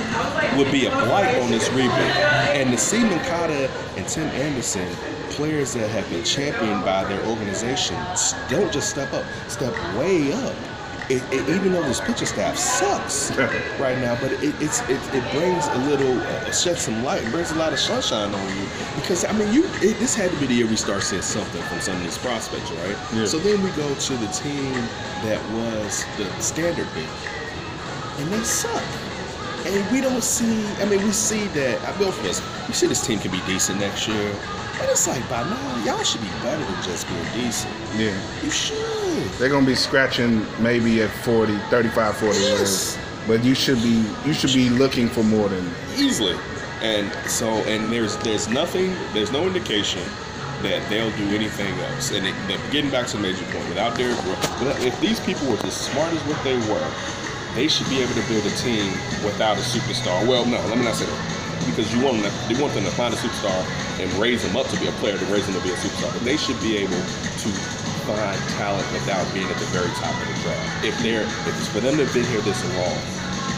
[0.57, 1.91] would be a blight on this rebuild.
[2.55, 4.87] And to see Moncada and Tim Anderson,
[5.31, 10.55] players that have been championed by their organizations, don't just step up, step way up.
[11.09, 13.31] It, it, even though this pitcher staff sucks
[13.79, 17.49] right now, but it, it's it, it brings a little, uh, sheds some light, brings
[17.49, 18.67] a lot of sunshine on you.
[18.93, 21.63] Because I mean, you it, this had to be the year we start seeing something
[21.63, 22.95] from some of these prospects, right?
[23.11, 23.25] Yeah.
[23.25, 24.71] So then we go to the team
[25.25, 27.09] that was the standard bearer,
[28.19, 28.83] and they suck.
[29.65, 30.63] And we don't see.
[30.77, 31.81] I mean, we see that.
[31.89, 32.39] I both of us.
[32.67, 34.31] We see this team can be decent next year,
[34.77, 37.73] but it's like by now y'all should be better than just being decent.
[37.97, 38.15] Yeah.
[38.43, 38.98] You should.
[39.37, 42.97] They're gonna be scratching maybe at 40, 35, 40 Yes.
[43.27, 46.37] But you should be you should be looking for more than easily.
[46.81, 50.03] And so, and there's there's nothing, there's no indication
[50.61, 52.11] that they'll do anything else.
[52.11, 52.35] And it,
[52.71, 55.75] getting back to the major point, without Derrick Rose, without, if these people were as
[55.75, 56.89] smart as what they were,
[57.55, 58.91] they should be able to build a team
[59.23, 60.25] without a superstar.
[60.27, 61.65] Well, no, let me not say that.
[61.65, 63.59] Because you want them, to, you want them to find a superstar
[63.99, 66.11] and raise them up to be a player, to raise them to be a superstar.
[66.13, 67.49] But they should be able to
[68.09, 70.85] find talent without being at the very top of the draft.
[70.85, 72.97] If they're, if it's for them to have been here this long,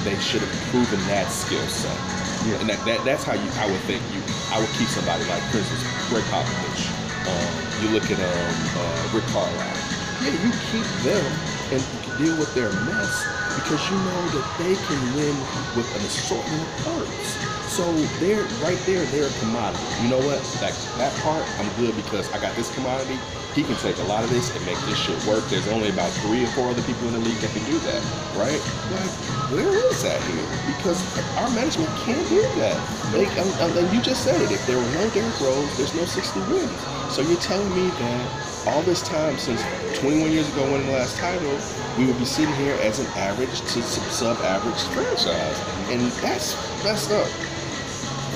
[0.04, 1.96] they should have proven that skill set.
[2.44, 2.60] Yeah.
[2.60, 5.46] And that, that that's how you I would think you I would keep somebody like
[5.54, 6.90] for instance Gregg Popovich.
[7.30, 7.52] Um,
[7.86, 9.78] you look at um, uh, Rick Carlisle.
[10.26, 11.22] Yeah, you keep them
[11.70, 13.14] and you can deal with their mess
[13.62, 15.38] because you know that they can win
[15.78, 17.38] with an assortment of parts.
[17.70, 17.86] So
[18.18, 19.86] they're right there, they're a commodity.
[20.02, 20.42] You know what?
[20.66, 23.22] That that part I'm good because I got this commodity.
[23.54, 25.44] He can take a lot of this and make this shit work.
[25.50, 28.00] There's only about three or four other people in the league that can do that,
[28.40, 28.62] right?
[28.96, 29.12] Like,
[29.52, 30.48] where is that here?
[30.72, 30.96] Because
[31.36, 32.80] our management can't do that.
[33.12, 34.52] They, um, um, and you just said it.
[34.52, 36.72] If there were no Derrick Rose, there's no 60 wins.
[37.12, 39.62] So you're telling me that all this time since
[40.00, 41.60] 21 years ago winning the last title,
[41.98, 45.60] we would be sitting here as an average to sub average franchise.
[45.92, 47.28] And that's messed up.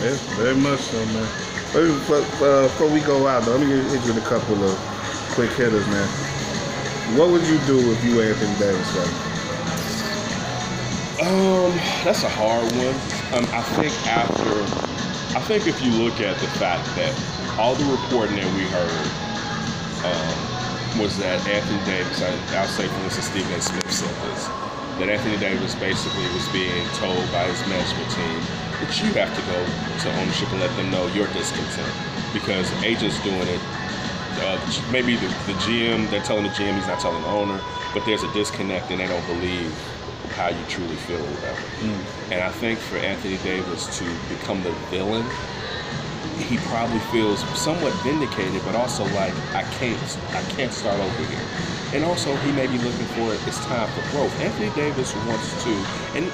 [0.03, 1.27] Yeah, very much so, man.
[1.71, 4.94] But, uh, before we go out, though, let me hit you with a couple of
[5.35, 6.07] quick hitters, man.
[7.19, 9.15] What would you do if you Anthony Davis, right?
[11.27, 11.75] Um,
[12.07, 12.95] that's a hard one.
[13.35, 14.47] Um, I think after,
[15.35, 17.11] I think if you look at the fact that
[17.59, 19.07] all the reporting that we heard
[20.07, 23.59] um, was that Anthony Davis, I, I'll say for instance, Stephen.
[23.59, 24.47] Smith said this,
[25.03, 28.39] that Anthony Davis basically was being told by his management team
[28.79, 29.59] that you have to go
[29.99, 31.91] to ownership and let them know you're discontent
[32.31, 33.59] because agents doing it.
[34.45, 37.59] Uh, maybe the, the GM, they're telling the GM he's not telling the owner,
[37.95, 39.73] but there's a disconnect and they don't believe
[40.35, 41.61] how you truly feel or whatever.
[42.31, 45.25] And I think for Anthony Davis to become the villain,
[46.37, 49.97] he probably feels somewhat vindicated, but also like I can't,
[50.31, 51.65] I can't start over here.
[51.93, 54.37] And also, he may be looking for it's time for growth.
[54.41, 55.69] Anthony Davis wants to,
[56.13, 56.29] and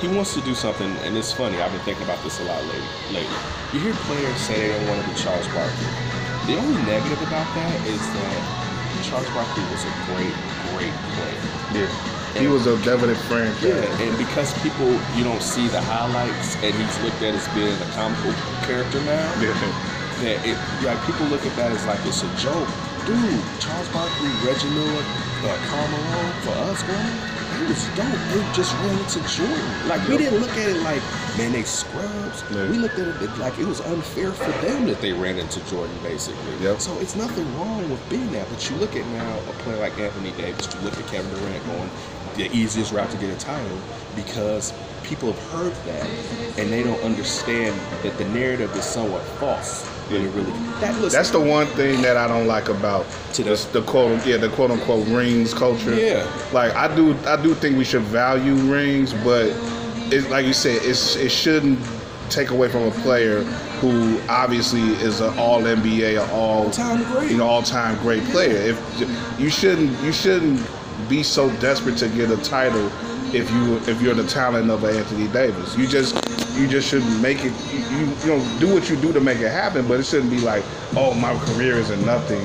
[0.00, 0.90] he wants to do something.
[1.04, 1.60] And it's funny.
[1.60, 2.88] I've been thinking about this a lot lately.
[3.12, 3.36] Lately,
[3.74, 6.15] you hear players say they don't want to be Charles Barkley.
[6.46, 8.38] The only negative about that is that
[9.02, 10.30] Charles Barkley was a great,
[10.70, 11.42] great player.
[11.74, 11.90] Yeah.
[12.38, 13.64] He was a definite franchise.
[13.64, 17.72] Yeah, and because people you don't see the highlights, and he's looked at as being
[17.74, 18.32] a comical
[18.62, 19.26] character now.
[19.42, 19.58] Yeah.
[20.22, 22.64] That it like people look at that as like it's a joke.
[23.04, 23.20] Dude,
[23.60, 25.04] Charles Barkley, Reggie Miller,
[25.44, 27.10] uh, Carmelo for us, man,
[27.58, 28.06] he was dope.
[28.30, 29.88] They just ran into Jordan.
[29.88, 31.02] Like we didn't look at it like,
[31.38, 32.48] man, they scrubs.
[32.50, 35.96] We looked at it like it was unfair for them that they ran into Jordan,
[36.02, 36.56] basically.
[36.60, 36.80] Yep.
[36.80, 38.48] So it's nothing wrong with being that.
[38.48, 41.64] But you look at now a player like Anthony Davis, you look at Kevin Durant
[41.66, 41.90] going
[42.36, 43.78] the easiest route to get a title
[44.14, 46.06] because people have heard that
[46.58, 49.88] and they don't understand that the narrative is somewhat false.
[50.08, 53.42] When it really that listen, That's the one thing that I don't like about the-
[53.42, 55.94] this, the quote, yeah, the quote unquote rings culture.
[55.94, 56.26] Yeah.
[56.52, 59.52] Like I do, I do think we should value rings, but
[60.12, 61.78] it's like you said, it's it shouldn't
[62.30, 63.42] take away from a player
[63.80, 67.30] who obviously is an All NBA or All All-time great.
[67.30, 68.56] you know, all time great player.
[68.56, 70.60] If you shouldn't, you shouldn't
[71.08, 72.90] be so desperate to get a title
[73.34, 75.76] if you if you're the talent of Anthony Davis.
[75.76, 76.14] You just
[76.56, 77.52] you just should make it.
[77.72, 80.40] You, you, know do what you do to make it happen, but it shouldn't be
[80.40, 80.64] like,
[80.96, 82.40] oh, my career is a nothing,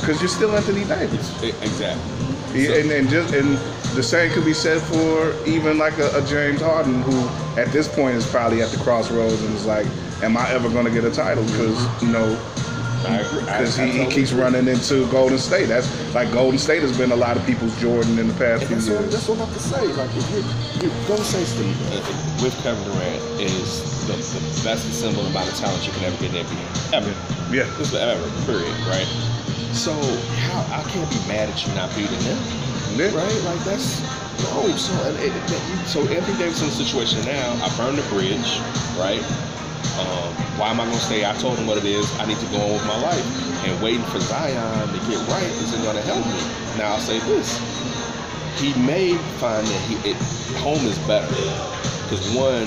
[0.00, 1.42] because you're still Anthony Davis.
[1.42, 2.62] Exactly.
[2.62, 3.56] Yeah, and, and just and
[3.94, 7.28] the same could be said for even like a, a James Harden, who
[7.60, 9.86] at this point is probably at the crossroads and is like,
[10.22, 11.44] am I ever going to get a title?
[11.44, 12.36] Because you know I agree.
[12.36, 12.57] I-
[13.02, 15.66] Because he, he keeps running into Golden State.
[15.66, 18.76] That's like Golden State has been a lot of people's Jordan in the past few
[18.76, 19.12] that's what, years.
[19.12, 19.86] that's what I'm about to say.
[19.94, 24.86] Like, if you're, you're Golden State's the, uh, with Kevin Durant is the, the best
[24.88, 26.92] assembled amount of talent you can ever get in the NBA.
[26.94, 27.10] Ever.
[27.54, 27.64] Yeah.
[27.78, 29.06] This is ever, period, right?
[29.72, 29.92] So,
[30.50, 32.38] how I can't be mad at you not beating him,
[32.98, 33.14] Yeah.
[33.14, 33.38] right?
[33.46, 34.02] Like, that's
[34.42, 34.70] no.
[34.76, 38.58] So, and it, it, so Anthony Davison's situation now, I burned the bridge,
[38.98, 39.22] right?
[39.98, 42.06] Um, why am I going to say I told him what it is?
[42.18, 43.26] I need to go on with my life.
[43.66, 46.40] And waiting for Zion to get right isn't going to help me.
[46.78, 47.58] Now, I'll say this.
[48.60, 50.16] He may find that he it,
[50.62, 51.26] home is better.
[52.06, 52.66] Because, one,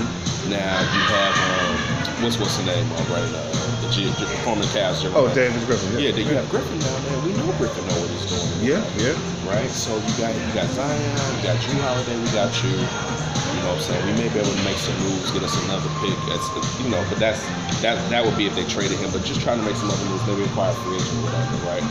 [0.50, 3.32] now you have, um, what's what's the name already?
[3.34, 5.04] Uh, the, G, the former Cavs.
[5.12, 6.00] Oh, David Griffin.
[6.00, 7.18] Yeah, then you have Griffin now, man.
[7.28, 9.16] We know Griffin know what he's doing Yeah, yeah.
[9.44, 9.68] right?
[9.70, 12.72] So you got you got Zion, you got Jrue Holiday, we got you.
[12.72, 14.04] You know what I'm saying?
[14.08, 16.16] We may be able to make some moves, get us another pick.
[16.32, 16.48] That's
[16.80, 17.44] you know, but that's
[17.84, 19.12] that that would be if they traded him.
[19.12, 21.58] But just trying to make some other moves, maybe acquire a free agent or whatever,
[21.68, 21.84] right?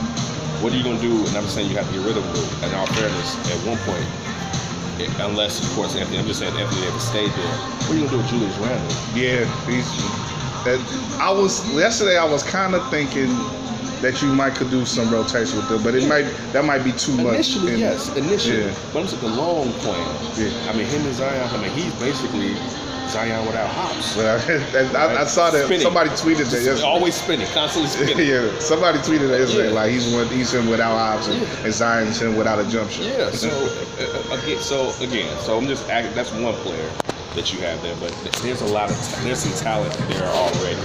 [0.64, 1.20] What are you gonna do?
[1.28, 2.40] And I'm saying you have to get rid of him.
[2.64, 4.08] And in all fairness, at one point,
[5.20, 7.54] unless of course Anthony, I'm just saying Anthony ever stayed there.
[7.84, 8.96] What are you gonna do with Julius Randle?
[9.12, 9.84] Yeah, he's.
[10.64, 10.78] That,
[11.20, 12.16] I was yesterday.
[12.18, 13.28] I was kind of thinking
[14.02, 16.92] that you might could do some rotation with them, but it might that might be
[16.92, 17.34] too much.
[17.34, 18.64] Initially, And- yes, initially.
[18.64, 18.74] Yeah.
[18.92, 20.00] But I'm saying the long plan.
[20.36, 20.70] Yeah.
[20.70, 21.48] I mean, him and Zion.
[21.50, 22.54] I mean, he's basically
[23.08, 24.16] Zion without hops.
[24.16, 24.40] But
[24.94, 25.80] I, I, I saw that Spinning.
[25.82, 26.82] somebody tweeted that yesterday.
[26.82, 28.26] Always spinning, constantly spinning.
[28.28, 29.68] yeah, somebody tweeted that yesterday.
[29.68, 29.74] Yeah.
[29.74, 31.64] Like he's one, he's him without option, Yeah.
[31.64, 33.04] and Zion's him without a jump shot.
[33.06, 33.30] Yeah.
[33.30, 33.48] So
[34.30, 36.90] uh, again, so again, so I'm just act- that's one player
[37.34, 38.10] that you have there, but
[38.42, 40.80] there's a lot of there's some talent there already.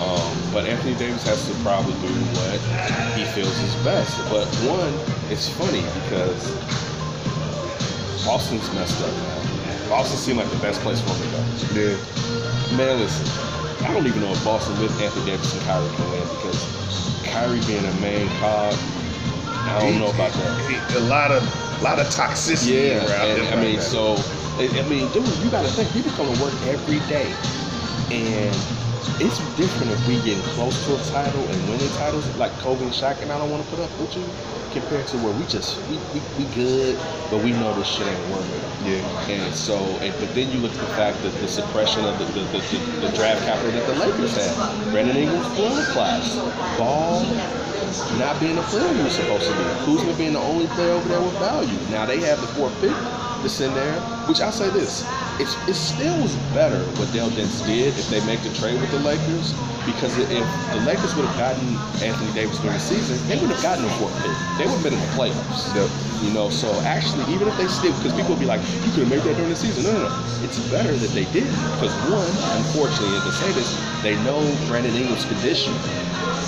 [0.00, 2.58] Um, but Anthony Davis has to probably do what
[3.16, 4.16] he feels is best.
[4.28, 4.92] But one,
[5.30, 6.50] it's funny because
[8.24, 9.88] Boston's messed up now.
[9.88, 11.80] Boston seemed like the best place for him to go.
[11.80, 12.76] yeah.
[12.76, 13.26] Man, listen,
[13.86, 16.58] I don't even know if Boston with Anthony Davis and Kyrie can win because
[17.24, 18.74] Kyrie being a main cog,
[19.68, 20.70] I don't know about that.
[20.70, 21.42] He- a lot of
[21.80, 23.58] a lot of toxicity Yeah, around and, him.
[23.58, 24.16] I mean, so
[24.56, 27.26] I mean, dude, you got to think people come to work every day,
[28.14, 28.54] and
[29.18, 32.92] it's different if we getting close to a title and winning titles like Kobe and
[32.92, 34.22] Shaq, and I don't want to put up with you
[34.70, 36.94] compared to where we just we, we, we good,
[37.34, 38.62] but we know this shit ain't working.
[38.86, 42.16] yeah, And so, and, but then you look at the fact that the suppression of
[42.18, 44.54] the, the, the, the, the draft capital that the Lakers had.
[44.92, 46.30] Brandon Ingram's blood class.
[46.78, 47.26] Ball
[48.18, 49.64] not being the player he was supposed to be.
[49.82, 51.78] Kuzma being the only player over there with value.
[51.90, 52.94] Now they have the fourth pick
[53.44, 55.04] in there, which I'll say this.
[55.38, 58.90] It's, it still was better what Dell Demps did if they make the trade with
[58.90, 59.52] the Lakers
[59.84, 60.28] because if
[60.72, 63.92] the Lakers would have gotten Anthony Davis during the season, they would have gotten a
[64.00, 64.32] fourth pick.
[64.56, 65.68] They would have been in the playoffs.
[65.76, 65.92] Yep.
[66.24, 69.04] You know, so actually, even if they still, because people will be like, you could
[69.04, 69.84] have made that during the season.
[69.84, 70.14] No, no, no.
[70.40, 71.52] It's better that they didn't.
[71.76, 73.68] Because one, unfortunately, and to say this,
[74.00, 74.40] they know
[74.72, 75.76] Brandon Ingram's condition.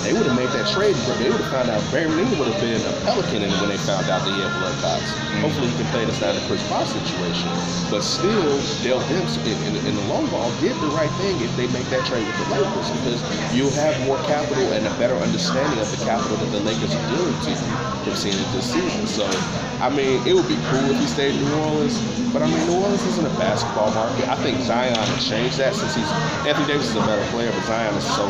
[0.03, 2.47] They would have made that trade, but they would have found out Brandon Ingram would
[2.47, 5.03] have been a Pelican when they found out that he had blood clots.
[5.43, 7.49] Hopefully, he can play this down the Chris Paul situation.
[7.91, 11.51] But still, Dell Demps, in, in, in the long ball, did the right thing if
[11.59, 13.19] they make that trade with the Lakers because
[13.51, 17.05] you'll have more capital and a better understanding of the capital that the Lakers are
[17.11, 17.51] dealing to
[18.07, 19.07] from seeing it this season.
[19.07, 19.27] So,
[19.83, 21.99] I mean, it would be cool if he stayed in New Orleans,
[22.31, 24.27] but I mean, New Orleans isn't a basketball market.
[24.27, 26.09] I think Zion changed that since he's
[26.47, 28.25] Anthony Davis is a better player, but Zion is so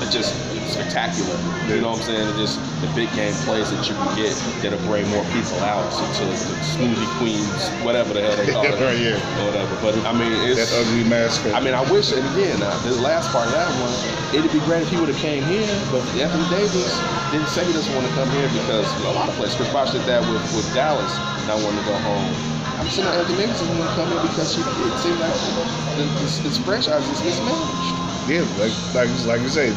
[0.00, 0.32] it's just
[0.70, 1.34] spectacular.
[1.66, 2.26] You know what I'm saying?
[2.30, 4.32] It's just the big game plays that you can get
[4.62, 6.36] that'll bring more people out to, to the
[6.74, 9.18] smoothie queens, whatever the hell they call it, Right, yeah.
[9.42, 9.74] or whatever.
[9.82, 11.44] But I mean, it's that ugly mask.
[11.52, 13.92] I mean, I wish, and again, uh, the last part of that one,
[14.32, 16.94] it'd be great if he would have came here, but Anthony Davis
[17.34, 19.56] didn't say he doesn't want to come here because you know, a lot of places.
[19.58, 21.12] Chris Bosh did that with, with Dallas,
[21.50, 22.30] not wanting to go home.
[22.80, 25.36] I'm saying that Anthony Davis doesn't want to come here because he, it seems like
[26.00, 27.99] the, this, this franchise is mismanaged.
[28.38, 29.70] Like like like you say,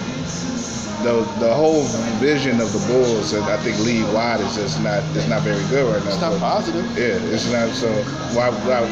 [1.03, 1.83] the the whole
[2.21, 5.63] vision of the Bulls, and I think league wide is just not is not very
[5.69, 6.11] good right now.
[6.11, 6.85] It's not positive.
[6.97, 7.69] Yeah, it's not.
[7.69, 7.89] So
[8.37, 8.85] why why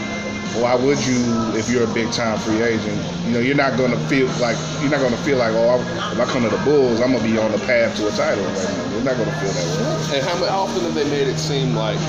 [0.59, 1.21] why would you
[1.55, 2.99] if you're a big time free agent?
[3.25, 5.79] You know, you're not going to feel like you're not going to feel like oh,
[6.11, 8.11] if I come to the Bulls, I'm going to be on the path to a
[8.11, 8.91] title right now.
[8.91, 10.17] You're not going to feel that way.
[10.17, 11.99] And how often have they made it seem like,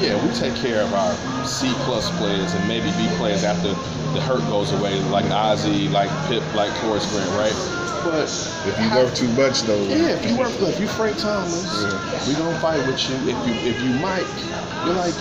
[0.00, 3.68] yeah, we take care of our C plus players and maybe B players after
[4.14, 7.54] the hurt goes away, like Ozzy, like Pip, like Horace Grant, right?
[8.04, 8.30] But
[8.64, 12.28] If you work too much though, yeah, if you work, if you Frank Thomas, Yeah.
[12.28, 13.16] we gonna fight with you.
[13.28, 14.26] If you if you Mike,
[14.86, 15.14] you're like,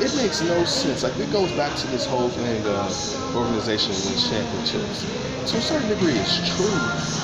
[0.00, 1.02] it makes no sense.
[1.02, 5.04] Like it goes back to this whole thing of organization wins championships.
[5.48, 6.76] To a certain degree, it's true.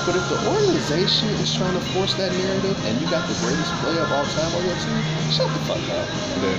[0.09, 3.69] But if the organization is trying to force that narrative, and you got the greatest
[3.85, 4.97] player of all time on your team,
[5.29, 6.09] shut the fuck up.
[6.41, 6.57] then,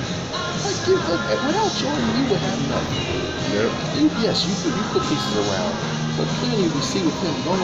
[0.63, 3.03] Like, dude, look, eh, without Jordan, you would have nothing.
[3.51, 3.71] yep.
[3.99, 5.75] You, yes, you put, you put pieces around,
[6.15, 7.59] but clearly we see with him gone,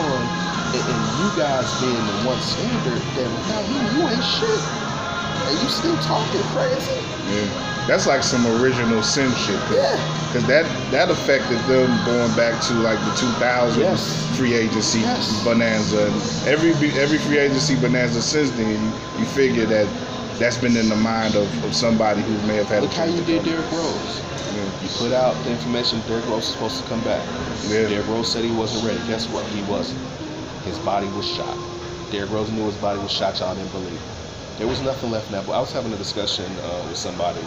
[0.75, 4.92] and, and you guys being the one standard, that without him, you ain't shit.
[5.49, 6.93] And you still talking crazy.
[7.31, 7.69] Yeah.
[7.87, 9.59] That's like some original sin shit.
[9.67, 10.31] Cause, Yeah.
[10.33, 14.37] 'cause that that affected them going back to like the 2000s Yes.
[14.37, 15.43] free agency Yes.
[15.45, 16.07] bonanza.
[16.47, 19.87] Every every free agency bonanza since then, you, you figure that
[20.39, 22.79] that's been in the mind of, of somebody who may have had.
[22.79, 23.45] a Look how you did.
[23.45, 24.21] Derrick Rose.
[24.55, 24.65] Yeah.
[24.83, 27.23] You put out the information Derrick Rose was supposed to come back.
[27.69, 27.89] Yeah.
[27.89, 29.01] Derrick Rose said he wasn't ready.
[29.09, 29.45] Guess what?
[29.47, 29.99] He wasn't.
[30.65, 31.57] His body was shot.
[32.11, 33.39] Derrick Rose knew his body was shot.
[33.41, 33.93] Y'all didn't believe.
[33.93, 34.01] it.
[34.59, 35.47] There was nothing left in that.
[35.47, 37.41] But I was having a discussion uh, with somebody,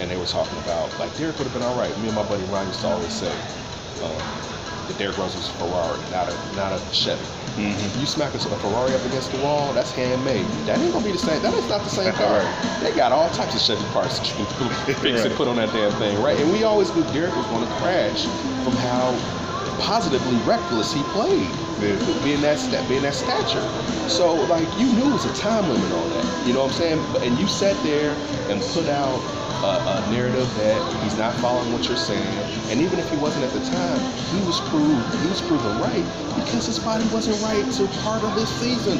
[0.00, 1.96] and they were talking about like Derek would have been all right.
[1.98, 3.32] Me and my buddy Ryan used to always say
[4.02, 4.16] um,
[4.86, 7.24] that Derrick Rose was a Ferrari, not a not a Chevy.
[7.58, 8.00] Mhm.
[8.00, 10.46] You smack a Ferrari up against the wall, that's handmade.
[10.64, 11.42] That ain't gonna be the same.
[11.42, 12.38] That is not the same car.
[12.40, 12.80] Right.
[12.82, 15.72] They got all types of Chevy parts that you can fix and put on that
[15.72, 16.38] damn thing, right?
[16.38, 18.26] And we always knew Derek was gonna crash
[18.62, 19.10] from how
[19.78, 21.50] positively reckless he played,
[21.80, 21.96] Yeah.
[22.24, 23.64] being that sta- being that stature.
[24.08, 26.46] So like you knew it was a time limit on that.
[26.46, 26.98] You know what I'm saying?
[27.22, 28.16] And you sat there
[28.48, 29.20] and put out
[29.62, 32.38] a, a narrative that he's not following what you're saying.
[32.70, 34.00] And even if he wasn't at the time,
[34.34, 36.04] he was proved he was proven right
[36.36, 38.98] because his body wasn't right till part of this season.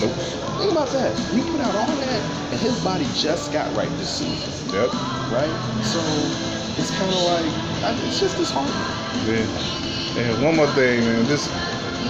[0.00, 0.12] Nope.
[0.58, 1.12] Think about that.
[1.34, 4.92] You put out all that, and his body just got right this season, Yep.
[5.32, 5.52] right?
[5.84, 6.00] So
[6.78, 8.76] it's kind of like it's just disheartening.
[9.26, 9.89] Yeah.
[10.20, 11.26] And one more thing, man.
[11.26, 11.50] Just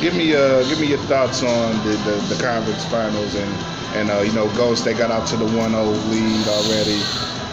[0.01, 3.53] give me uh give me your thoughts on the the, the conference finals and
[3.95, 7.01] and uh, you know Golden they got out to the 1-0 lead already.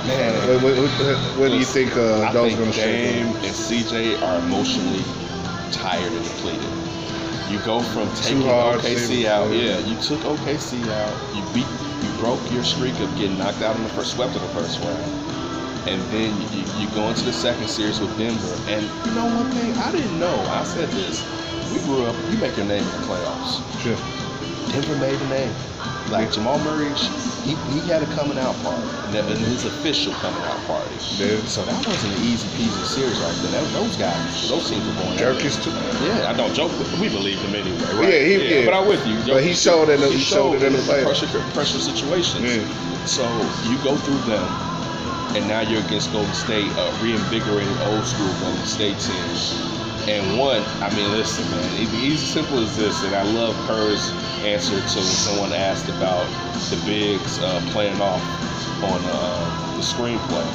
[0.05, 3.15] Man, what, what, what, what do you think uh, those going to shake?
[3.15, 5.03] Dame and CJ are emotionally
[5.71, 6.69] tired and depleted.
[7.51, 9.79] You go from taking hard OKC out, yeah.
[9.79, 9.87] yeah.
[9.87, 11.15] You took OKC out.
[11.35, 11.67] You beat,
[12.03, 14.79] you broke your streak of getting knocked out in the first, swept in the first
[14.79, 15.26] round,
[15.87, 18.55] and then you, you go into the second series with Denver.
[18.67, 20.35] And you know one thing, I didn't know.
[20.51, 21.23] I said this.
[21.73, 22.15] We grew up.
[22.31, 23.63] You make your name in the playoffs.
[23.81, 23.97] Sure.
[24.71, 25.53] Denver made a name.
[26.11, 26.87] Like Jamal Murray,
[27.43, 30.95] he, he had a coming out party, and his official coming out party.
[31.19, 31.39] Yeah.
[31.51, 33.59] So that wasn't an easy peasy series right there.
[33.59, 35.19] That, those guys, those teams were going.
[35.19, 35.71] at too.
[36.07, 36.71] Yeah, I don't joke.
[36.79, 38.13] with We believe him anyway, right?
[38.13, 38.65] Yeah, he- yeah.
[38.65, 39.19] But I'm with you.
[39.27, 42.39] But he showed it- he showed it in the pressure, pressure situations.
[42.43, 42.63] Yeah.
[43.05, 43.23] So
[43.67, 44.47] you go through them,
[45.35, 49.77] and now you're against Golden State, a reinvigorated old school Golden State team.
[50.07, 53.03] And one, I mean, listen, man, it's as simple as this.
[53.03, 54.09] And I love Kerr's
[54.43, 56.27] answer to when someone asked about
[56.69, 58.21] the bigs uh, playing off
[58.83, 60.45] on uh, the screenplay.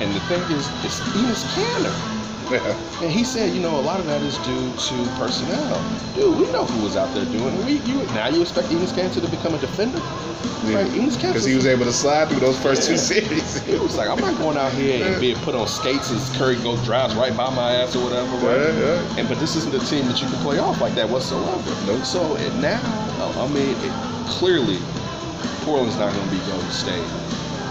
[0.00, 2.15] And the thing is, it's Enes Kanter.
[2.50, 3.02] Yeah.
[3.02, 5.82] And he said, you know, a lot of that is due to personnel.
[6.14, 7.64] Dude, we know who was out there doing it.
[7.64, 9.98] We, you, now you expect Enes Kanter to become a defender?
[10.66, 11.28] Enes Kanter.
[11.28, 13.62] Because he was able to slide through those first two series.
[13.62, 16.56] He was like, I'm not going out here and being put on skates as Curry
[16.56, 18.60] goes drives right by my ass or whatever, right?
[18.60, 19.18] Yeah, yeah.
[19.18, 21.86] And but this isn't a team that you can play off like that whatsoever.
[21.86, 22.04] Nope.
[22.04, 22.80] So it, now,
[23.20, 23.92] uh, I mean, it,
[24.26, 24.78] clearly,
[25.62, 27.06] Portland's not going to be Golden State.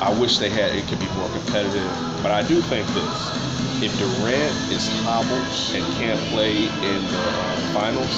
[0.01, 3.44] I wish they had it could be more competitive, but I do think this:
[3.81, 5.45] if Durant is hobbled
[5.75, 8.13] and can't play in the uh, finals,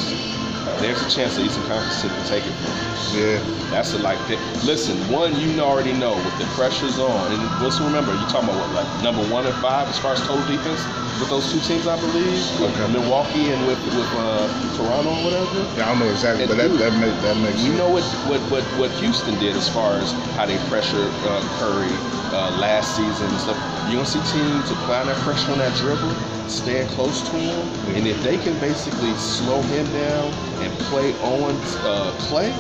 [0.82, 2.74] there's a chance the Eastern Conference team can take it from.
[3.18, 3.40] Yeah.
[3.72, 4.20] That's a, like,
[4.68, 8.60] listen, one, you already know with the pressures on, and let's remember, you're talking about
[8.60, 10.84] what, like number one and five as far as total defense
[11.20, 12.92] with those two teams, I believe, Okay.
[12.92, 14.46] Milwaukee and with with uh,
[14.78, 15.60] Toronto or whatever.
[15.76, 17.78] Yeah, I don't know exactly, And but that dude, that, make, that makes You sense.
[17.80, 21.90] know what what what what Houston did as far as how they pressured uh, Curry
[22.38, 23.58] uh, last season and stuff.
[23.90, 26.12] You gonna see teams applying that pressure on that dribble,
[26.48, 30.32] staying close to him, and if they can basically slow him down
[30.62, 32.52] and play on uh, Clay,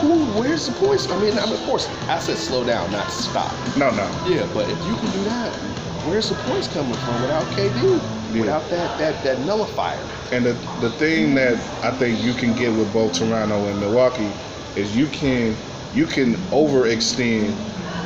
[0.00, 1.08] who where's the points?
[1.10, 3.52] I mean, I mean, of course, I said slow down, not stop.
[3.76, 4.10] No, no.
[4.26, 5.54] Yeah, but if you can do that,
[6.04, 8.00] where's the points coming from without KD?
[8.34, 8.40] Yeah.
[8.40, 10.02] Without that that that nullifier.
[10.32, 11.54] And the the thing that
[11.84, 14.32] I think you can get with both Toronto and Milwaukee
[14.74, 15.56] is you can
[15.94, 17.54] you can overextend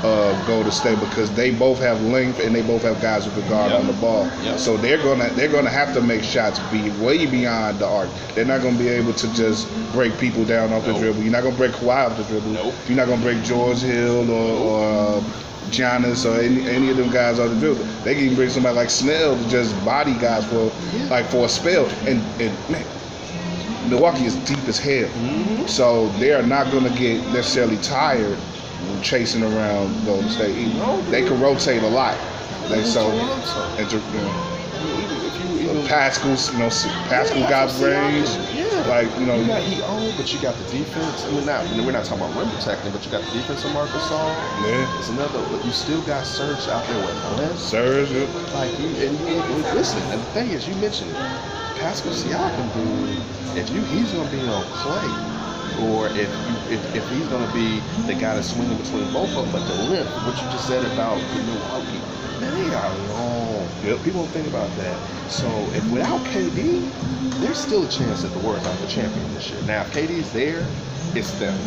[0.05, 3.49] uh, Golden State because they both have length and they both have guys who can
[3.49, 3.81] guard Yep.
[3.81, 4.31] on the ball.
[4.43, 4.59] Yep.
[4.59, 8.09] So they're gonna they're gonna have to make shots be way beyond the arc.
[8.35, 11.23] They're not gonna be able to just break people down off the dribble.
[11.23, 12.51] You're not gonna break Kawhi off the dribble.
[12.51, 12.75] Nope.
[12.89, 15.21] You're not gonna break George Hill or, or uh,
[15.71, 17.85] Giannis or any, any of them guys off the dribble.
[18.05, 21.09] They can bring somebody like Snell to just body guys for Yeah.
[21.11, 21.87] like for a spell.
[22.07, 22.85] And and man,
[23.91, 25.09] Milwaukee is deep as hell.
[25.09, 25.67] Mm-hmm.
[25.67, 28.37] So they are not going to get necessarily tired
[29.03, 30.57] chasing around Golden State.
[30.57, 31.11] either.
[31.11, 32.16] They can rotate a lot.
[32.68, 34.59] They so and you know,
[35.24, 35.87] if you know,
[37.09, 38.29] Pascal Yeah, got Pascal range.
[38.55, 38.68] Yeah.
[38.89, 41.24] Like you know, You got he owned, but you got the defense.
[41.24, 43.72] I mean, not we're not talking about rim protecting, but you got the defense of
[43.72, 44.29] Marcus Gasol.
[44.68, 45.41] yeah, It's another.
[45.51, 47.57] But you still got Serge out there with Glenn.
[47.57, 48.11] Serge.
[48.11, 48.26] yeah.
[48.55, 50.03] Like you and, you listen.
[50.12, 51.16] And the thing is, you mentioned it.
[51.81, 53.22] Pascal Siakam dude,
[53.57, 55.09] if you he's gonna be on Clay,
[55.89, 59.51] or if you, if, if he's gonna be the guy that's swinging between both of
[59.51, 62.01] them, but the length, what you just said about the Milwaukee,
[62.41, 63.69] man, they are long.
[63.85, 64.03] Yep.
[64.05, 64.99] People don't think about that.
[65.31, 66.91] So if without KD,
[67.41, 69.61] there's still a chance that the Warriors are the champion this year.
[69.62, 70.66] Now if KD's there,
[71.14, 71.59] it's them.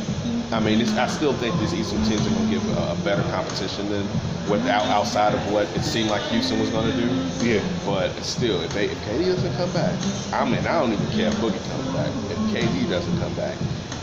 [0.52, 2.96] I mean, it's, I still think these Eastern teams are going to give a, a
[3.06, 4.06] better competition than
[4.50, 7.08] without outside of what it seemed like Houston was going to do.
[7.40, 7.64] Yeah.
[7.86, 9.96] But still, if, they, if KD doesn't come back,
[10.34, 12.12] I mean, I don't even care if Boogie comes back.
[12.30, 13.56] If KD doesn't come back,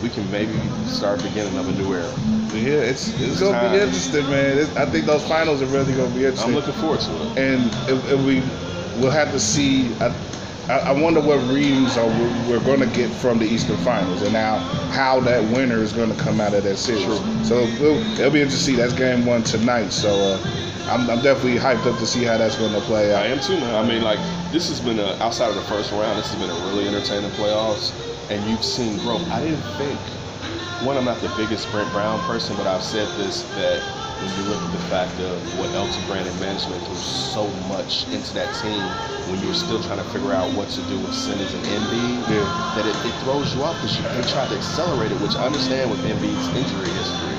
[0.02, 2.12] we can maybe start beginning of a new era.
[2.54, 4.58] Yeah, it's it's, It's gonna be interesting, man.
[4.58, 6.50] It's, I think those finals are really gonna be interesting.
[6.50, 7.38] I'm looking forward to it.
[7.38, 8.40] and if, if we
[9.00, 9.94] we'll have to see.
[10.00, 10.06] I,
[10.68, 14.20] I I wonder what readings are we're, we're going to get from the Eastern Finals,
[14.20, 14.58] and now
[14.92, 17.04] how that winner is going to come out of that series.
[17.48, 18.76] So it'll, it'll be interesting to see.
[18.76, 19.88] That's game one tonight.
[19.90, 23.20] So uh, I'm, I'm definitely hyped up to see how that's going to play I
[23.20, 23.26] out.
[23.26, 23.74] am too, man.
[23.74, 24.18] I mean, like
[24.52, 26.18] this has been a, outside of the first round.
[26.18, 27.92] This has been a really entertaining playoffs,
[28.30, 29.22] and you've seen growth.
[29.30, 29.98] I didn't think.
[30.84, 33.82] One, I'm not the biggest Brett Brown person, but I've said this that
[34.22, 38.06] when you look at the fact of what Elton Brand and management threw so much
[38.08, 38.78] into that team,
[39.30, 42.46] when you're still trying to figure out what to do with Simmons and Embiid, Yeah.
[42.78, 45.90] that it, it throws you off because they tried to accelerate it, which I understand
[45.90, 47.38] with Embiid's injury history,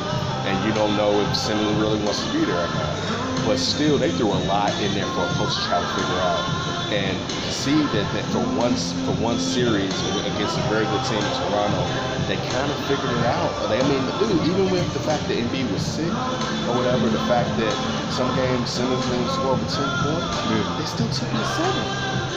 [0.51, 3.45] and you don't know if Simmons really wants to be there or not.
[3.45, 6.19] But still, they threw a lot in there for a coach to try to figure
[6.21, 6.78] out.
[6.89, 7.17] And
[7.53, 9.93] see that, that for once for one series
[10.25, 11.81] against a very good team in Toronto,
[12.25, 13.51] they kind of figured it out.
[13.69, 17.21] They, I mean, dude, even with the fact that Embiid was sick or whatever, the
[17.29, 17.75] fact that
[18.13, 20.65] some games Simmons didn't score over 10 points, Yeah.
[20.79, 21.85] they still took it seven.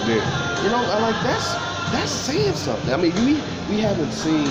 [0.05, 0.25] Yeah.
[0.65, 1.55] You know, I like that's
[1.93, 2.93] that's saying something.
[2.93, 3.41] I mean, we
[3.73, 4.47] we haven't seen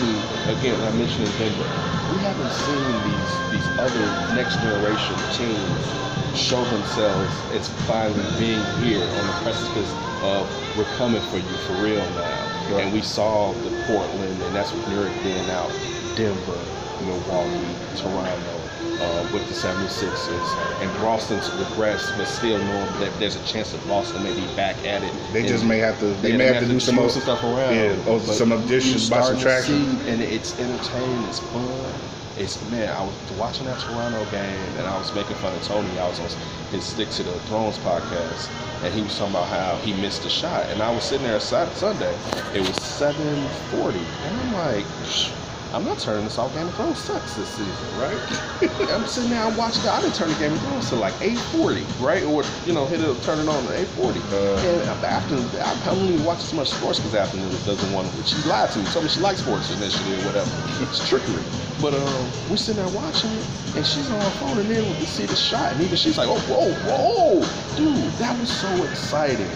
[0.50, 0.82] again.
[0.82, 1.70] I mentioned in Denver,
[2.12, 6.02] we haven't seen these these other next generation teams
[6.36, 9.92] show themselves as finally being here on the precipice
[10.22, 10.48] of
[10.78, 12.48] we're coming for you for real now.
[12.72, 12.84] Right.
[12.84, 15.72] And we saw the Portland, and that's what New York being out,
[16.16, 16.60] Denver,
[17.04, 18.71] Milwaukee, Toronto.
[19.02, 23.88] Uh, with the 76ers and Boston's regressed, but still knowing that there's a chance that
[23.88, 25.12] Boston may be back at it.
[25.34, 26.06] They just may have to.
[26.22, 27.74] They yeah, may have to do some some stuff around.
[27.74, 29.98] Yeah, or some you additions by subtraction.
[30.06, 31.24] and it's entertaining.
[31.24, 31.94] It's fun.
[32.38, 32.96] It's man.
[32.96, 35.90] I was watching that Toronto game, and I was making fun of Tony.
[35.98, 36.30] I was on
[36.70, 38.52] his Stick to the Thrones podcast,
[38.84, 41.40] and he was talking about how he missed a shot, and I was sitting there
[41.40, 42.16] Sunday.
[42.54, 45.41] It was 7:40, and I'm like.
[45.74, 46.54] I'm not turning this off.
[46.54, 48.20] Game of Thrones sucks this season, right?
[48.92, 49.88] I'm sitting there, I'm watching.
[49.88, 52.24] I didn't turn the Game of Thrones to like 8:40, right?
[52.24, 54.20] Or you know, hit it, up, turn it on at 8:40.
[54.32, 54.58] Uh.
[54.68, 58.24] and after I don't even watch as much sports because afternoon doesn't want to.
[58.24, 60.52] She lied to me, told me she likes sports initially or whatever.
[60.84, 61.44] It's trickery.
[61.82, 64.96] But um, we're sitting there watching it, and she's on her phone, and then we
[64.98, 67.40] can see the shot, and even she's like, "Oh, whoa, whoa,
[67.78, 69.50] dude, that was so exciting."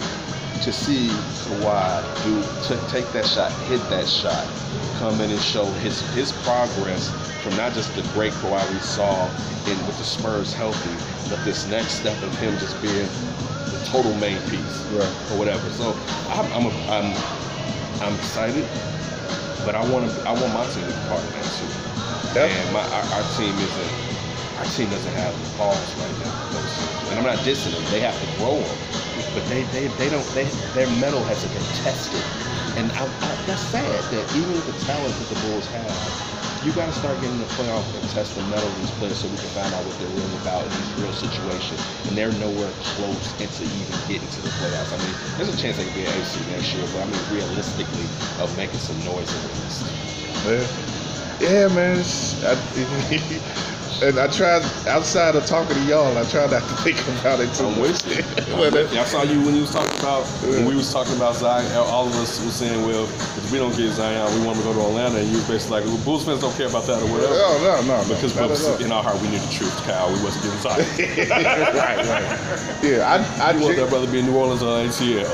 [0.64, 1.08] To see
[1.44, 2.40] Kawhi do
[2.74, 4.46] to take that shot, hit that shot,
[4.98, 7.10] come in and show his his progress
[7.42, 9.26] from not just the great Kawhi we saw
[9.68, 10.96] in with the Spurs healthy,
[11.30, 13.08] but this next step of him just being
[13.72, 15.04] the total main piece Right.
[15.30, 15.68] or whatever.
[15.70, 15.92] So
[16.32, 17.08] I'm I'm, a, I'm
[18.02, 18.66] I'm excited,
[19.64, 21.70] but I want to I want my team to be part of that too.
[22.38, 22.50] Yep.
[22.50, 23.92] And my our, our team isn't
[24.58, 26.34] our team doesn't have the balls right now.
[27.10, 28.78] And I'm not dissing them; they have to grow them,
[29.34, 30.44] but they they, they don't they
[30.74, 32.45] their metal hasn't been tested.
[32.76, 36.72] And I, I, that's sad that even with the talent that the Bulls have, you
[36.72, 39.36] got to start getting the playoff and test the metal of these players so we
[39.36, 41.80] can find out what they're really about in these real situations.
[42.06, 44.92] And they're nowhere close into even getting to the playoffs.
[44.92, 47.20] I mean, there's a chance they could be an AC next year, but I mean,
[47.32, 48.04] realistically,
[48.42, 49.84] of making some noise in the East.
[50.44, 50.68] Yeah,
[51.40, 52.04] yeah man.
[52.44, 53.56] I,
[54.02, 56.16] and I tried outside of talking to y'all.
[56.16, 58.04] I tried not to think about it too I'm much.
[58.04, 58.24] with you.
[58.56, 61.70] Uh, I saw you when you was talking about when we was talking about Zion.
[61.76, 64.72] All of us was saying, well, if we don't get Zion, we want to go
[64.72, 67.06] to Atlanta, and you was basically like, well, Bulls fans don't care about that or
[67.12, 67.34] whatever.
[67.34, 68.08] no, no, no, no.
[68.08, 70.08] Because but in our heart, we knew the truth, Kyle.
[70.08, 71.28] We wasn't getting Zion.
[71.76, 72.82] right, right.
[72.82, 73.04] Yeah,
[73.38, 75.28] I, I, You want that brother to be in New Orleans or ATL?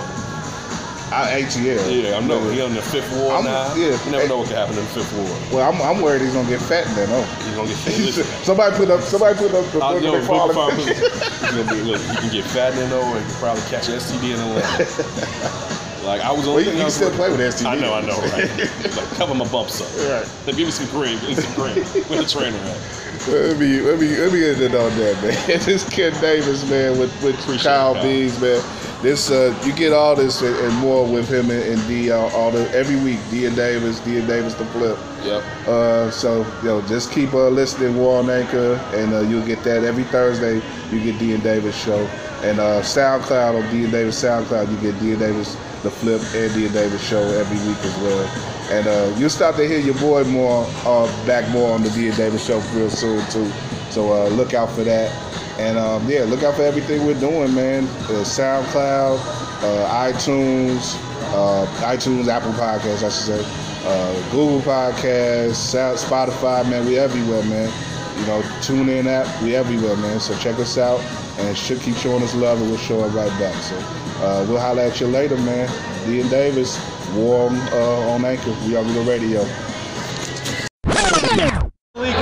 [1.12, 2.02] I ATL.
[2.02, 2.40] Yeah, I know.
[2.50, 3.74] He on the fifth ward I'm- now.
[3.76, 4.02] yeah.
[4.04, 5.30] You never know what can happen in the fifth ward.
[5.52, 7.06] Well, I'm, I'm worried he's gonna get fat in there.
[7.08, 7.20] No.
[7.20, 7.24] Oh.
[7.44, 9.00] He's gonna get listen, somebody put up.
[9.02, 12.00] Somebody put up the I know, fall Farm, he's gonna be look.
[12.00, 16.04] You can get fat in though, and you probably catch STD in Atlanta.
[16.06, 16.64] like I was Well, only.
[16.64, 17.66] you- you can still play with STD.
[17.66, 18.48] I know, I know, right?
[18.96, 19.88] like cover my bumps up.
[20.10, 20.26] Right.
[20.46, 21.18] Then give me some cream.
[21.20, 21.84] Give me some cream.
[22.08, 22.80] Where the trainer at?
[23.28, 25.60] Let me let me let me end it on that, man.
[25.64, 27.94] this Ken Davis, man, with with Appreciate Kyle.
[28.02, 28.60] Bees, man.
[29.02, 32.30] This uh, you get all this and, and more with him and, and D all,
[32.30, 33.18] all the every week.
[33.32, 34.96] D and Davis, D and Davis the flip.
[35.24, 35.42] Yep.
[35.66, 39.82] Uh, so know, just keep uh, listening, War on Anchor, and uh, you'll get that
[39.82, 40.62] every Thursday.
[40.92, 41.98] You get D and Davis show,
[42.42, 44.70] and uh, SoundCloud on D and Davis SoundCloud.
[44.70, 48.26] You get D and Davis the Flip Andy and Davis show every week as well.
[48.70, 52.06] And uh, you'll start to hear your boy more uh, back more on the D
[52.06, 53.50] and Davis show real soon too.
[53.90, 55.10] So uh, look out for that.
[55.58, 57.84] And um, yeah, look out for everything we're doing, man.
[57.84, 59.18] Uh, SoundCloud,
[59.62, 60.96] uh, iTunes,
[61.34, 63.44] uh, iTunes, Apple Podcasts, I should say,
[63.84, 66.86] uh, Google Podcasts, Spotify, man.
[66.86, 67.70] We everywhere, man.
[68.18, 70.20] You know, tune in app, we everywhere, man.
[70.20, 71.00] So check us out,
[71.38, 73.54] and should keep showing us love, and we'll show it right back.
[73.62, 73.76] So
[74.24, 75.68] uh, we'll holler at you later, man.
[76.06, 76.78] D and Davis,
[77.14, 78.54] warm uh, on Anchor.
[78.66, 79.44] We are the radio.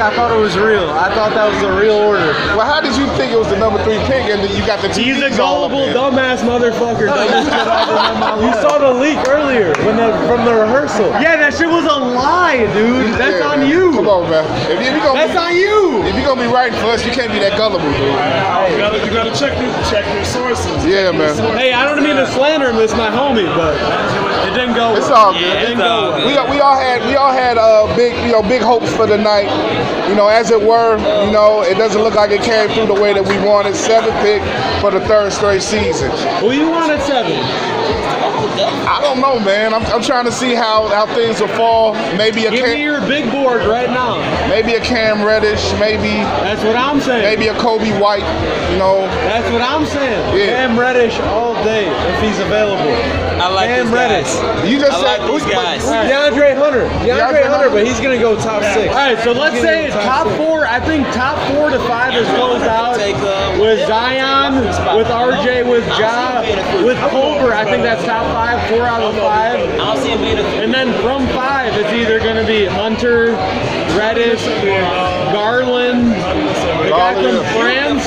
[0.00, 0.88] Leak, I thought it was real.
[0.96, 2.32] I thought that was a real order.
[2.56, 4.80] Well, how did you think it was the number three pick, and then you got
[4.80, 6.00] the He's a TVs all up gullible, there?
[6.08, 7.04] dumbass motherfucker.
[7.12, 10.48] Dumbest kid I've ever met in my You saw the leak earlier when the, from
[10.48, 11.12] the rehearsal.
[11.20, 13.12] Yeah, that shit was a lie, dude.
[13.20, 13.68] That's Yeah, on man.
[13.68, 13.92] you.
[13.92, 14.48] Come on, man.
[14.72, 16.00] If you, if gonna That's be, on you.
[16.08, 18.00] if you're gonna be writing for us, you can't be that gullible, dude.
[18.72, 20.80] You gotta, you gotta check your check your sources.
[20.88, 21.36] Yeah, man.
[21.60, 22.80] Hey, I don't mean to slander him.
[22.80, 23.76] It's my homie, but
[24.46, 24.94] it didn't go.
[24.96, 25.42] It's all good.
[25.42, 26.46] It didn't go well.
[26.48, 29.16] We, we all had we all had uh, big you know big hopes for the
[29.18, 29.48] night.
[30.08, 30.98] You know, as it were.
[31.26, 33.74] You know, it doesn't look like it came through the way that we wanted.
[33.76, 34.42] Seventh pick
[34.80, 36.10] for the third straight season.
[36.42, 37.38] Well, you wanted seven.
[38.90, 39.72] I don't know, man.
[39.72, 41.94] I'm, I'm trying to see how, how things will fall.
[42.16, 44.18] Maybe a Give me your big board right now.
[44.48, 45.72] maybe a Cam Reddish.
[45.78, 47.22] Maybe That's what I'm saying.
[47.22, 48.26] maybe a Coby White.
[48.72, 50.36] You know, That's what I'm saying.
[50.36, 50.66] yeah.
[50.66, 52.90] Cam Reddish all day if he's available.
[53.40, 54.28] I like Cam Reddish.
[54.68, 55.82] You just I said like these guys.
[55.84, 56.84] DeAndre Hunter.
[57.00, 57.70] DeAndre, DeAndre Hunter, Hunter.
[57.70, 58.92] but he's gonna go top six.
[58.92, 60.36] All right, so let's say gonna top six.
[60.36, 60.66] four.
[60.66, 63.16] I think top four to five is closed out Take,
[63.60, 64.60] with Zion,
[64.96, 66.42] with RJ, with Ja,
[66.84, 67.54] with Culver.
[67.54, 69.58] I think that's top five, four out of five.
[69.58, 72.66] I don't see him being a And then from five, it's either going to be
[72.66, 73.32] Hunter,
[73.96, 74.44] Reddish,
[75.32, 76.12] Garland,
[76.90, 77.46] the guy from Garland.
[77.54, 78.04] France.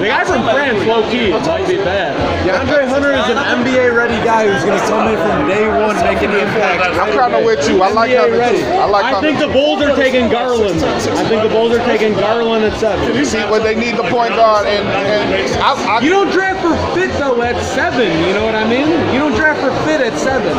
[0.00, 2.16] The guy from France, low key, might be bad.
[2.48, 6.30] DeAndre Hunter is an NBA ready guy who's gonna come in from day one making
[6.32, 6.96] an impact.
[6.98, 7.82] I'm kind of with you.
[7.82, 8.58] I like NBA Hunter ready.
[8.58, 8.80] too.
[8.82, 10.80] I like I think the Bulls are taking Garland.
[10.82, 13.14] I think the Bulls are taking Garland at seven.
[13.14, 16.60] You see, when they need the point guard, and, and I, I, You don't draft
[16.62, 18.08] for fit though at seven.
[18.26, 18.88] You know what I mean?
[19.12, 20.50] You don't draft for fit at seven.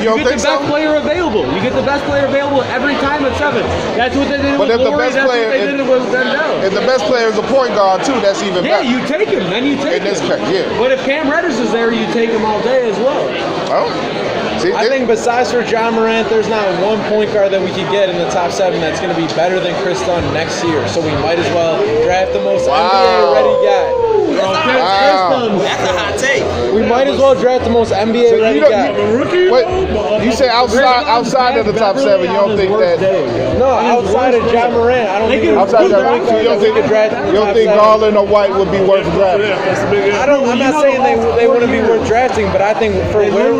[0.00, 0.66] You don't get the best so?
[0.68, 1.44] player available.
[1.54, 3.62] You get the best player available every time at seven.
[3.96, 6.04] That's what they did But with if the best That's player- what they did with
[6.12, 6.62] Wendell.
[6.64, 8.68] if the best player is a point guard too, that's even better.
[8.68, 8.90] Yeah, better.
[8.90, 9.48] you take him.
[9.50, 10.38] Then you take In this him.
[10.38, 10.78] case, yeah.
[10.78, 13.24] But if Cam Reddish is there, you take him all day as well.
[13.72, 13.88] Oh,
[14.60, 17.68] see, I it- think besides for Ja Morant, there's not one point guard that we
[17.72, 20.62] could get in the top seven that's going to be better than Kris Dunn next
[20.64, 20.86] year.
[20.88, 22.90] So we might as well draft the most Wow.
[22.90, 23.88] NBA ready guy.
[24.38, 25.48] Oh, okay, Wow.
[25.48, 26.44] Chris That's a hot take.
[26.76, 28.92] We might as well draft the most NBA So ready you guy.
[28.92, 33.00] you- Wait, you say outside outside of the top seven, you don't think that?
[33.58, 36.48] No, outside of Ja Morant, I don't think Outside one of point that, guard you
[36.48, 37.70] don't think draft you don't think.
[37.70, 39.48] Garland or White would be worth drafting?
[39.48, 40.12] That's a big.
[40.12, 40.44] I don't.
[40.48, 43.52] I'm not saying they they wouldn't be worth drafting, but I think for where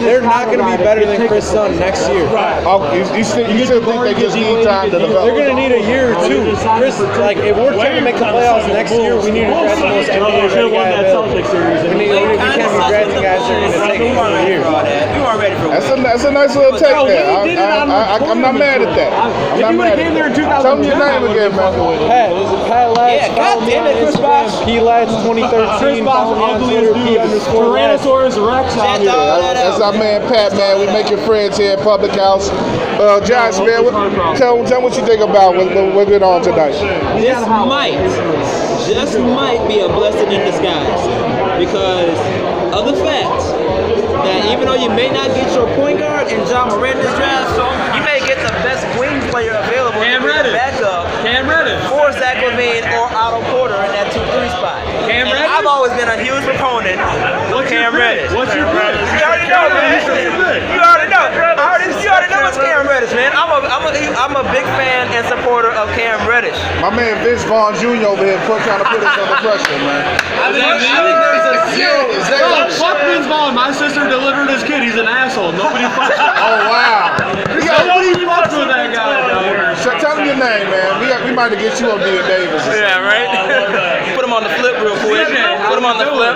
[0.00, 2.26] they're not going to be better than Chris a- Dunn next year.
[2.64, 5.54] Oh, you, you still you still think they just need time to They're going to
[5.54, 6.56] need a year or two.
[6.80, 9.80] Chris, like if we're trying to make the playoffs next year, we need to draft
[9.80, 11.34] the most NBA ready guy available.
[11.34, 14.34] We, need, we, we can't be drafting guys that are going to take a couple
[14.34, 14.64] of years.
[14.64, 17.26] We weren't ready for That's a that's a nice little take Bro, there.
[17.26, 19.10] we I, did it on I, I, I'm not mad at that.
[19.12, 20.62] I'm If you would've came there in that.
[20.62, 21.72] Tell me your name again, been man.
[21.74, 22.08] fucking with.
[22.08, 23.14] Pat, is Pat Latz?
[23.14, 24.64] Yeah, Follow me goddamn on it, Chris Instagram, Bosh.
[24.64, 25.78] P Latz 2013.
[25.82, 27.54] Chris Bob's Follow me ugliest dude.
[27.54, 29.10] Tyrannosaurus Rex out here.
[29.10, 30.80] That's our man Pat, man.
[30.80, 32.50] We making friends here at Public House.
[32.94, 33.94] Uh, Josh, man, what,
[34.38, 36.72] tell, tell what you think about what, what, what went on tonight.
[37.18, 37.98] This might,
[38.86, 41.02] just might be a blessing in disguise
[41.58, 42.14] because
[42.74, 43.38] of the fact
[44.26, 47.54] that even though you may not get your point guard in John Moran this draft,
[47.94, 50.52] you may get the best wing player available Cam Reddish.
[50.58, 51.78] backup Cam Reddish.
[51.86, 54.82] for Zach LaVine or Otto Porter in that 2-3 spot.
[55.06, 55.46] Cam Reddish?
[55.46, 56.98] I've always been a huge proponent
[57.54, 57.94] What's your Cam?
[57.94, 58.32] Reddish.
[58.34, 58.94] What's your pick?
[59.14, 60.02] You already know, man.
[60.74, 61.22] You already know.
[61.54, 63.30] I already, you already know it's Cam Reddish, man.
[63.30, 66.58] I'm a, I'm a, I'm a big fan and supporter of Cam Reddish.
[66.82, 68.10] My man Vince Vaughn Jr.
[68.10, 70.02] over here put, trying to put us under pressure, man.
[70.42, 73.54] I think, I think there's a Yeah, is Well, fuck Vince Vaughn.
[73.54, 74.82] My sister delivered his kid.
[74.82, 75.54] He's an asshole.
[75.54, 76.18] Nobody fucks.
[76.18, 77.14] Oh wow.
[77.54, 79.30] We got, Nobody fucks with that guy.
[79.30, 79.78] dog.
[79.78, 80.98] so tell me your name, man.
[80.98, 82.66] We got, we might have get you on D Davis.
[82.66, 83.30] Yeah, right?
[84.18, 85.26] Put him on the flip real quick.
[85.30, 86.34] Put him on the flip.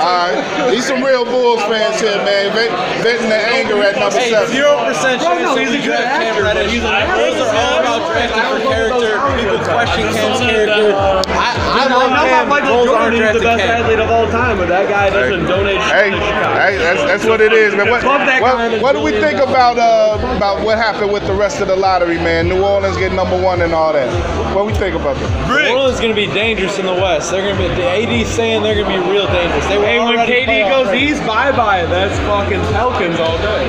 [0.00, 0.36] All right.
[0.70, 2.50] These some real Bulls fans here, man.
[2.54, 4.48] Vent, venting their anger at number Hey, seven.
[4.50, 7.18] zero percent Bro, chance no, that he's a good actor, but he's an asshole.
[7.18, 9.12] Those are all about drafting for character.
[9.38, 10.92] People question Cam's character.
[11.28, 13.22] I, I I love know about Michael Bulls Jordan.
[13.22, 13.84] aren't He's the best Cam.
[13.84, 17.52] athlete of all time, but that guy doesn't donate Hey, hey, that's, that's what it
[17.52, 17.88] is, man.
[17.88, 21.12] What, Fuck that guy and what, what do we think about uh, about what happened
[21.12, 22.48] with the rest of the lottery, man?
[22.48, 24.08] New Orleans getting number one and all that.
[24.54, 25.30] What we think about that?
[25.48, 27.30] New Orleans going to be dangerous in the West.
[27.30, 29.64] They're going to be the AD saying they're going to be real dangerous.
[29.66, 31.04] They were Hey, when already KD playoff goes ready.
[31.04, 31.84] east, bye bye.
[31.86, 33.68] That's fucking Pelicans all day.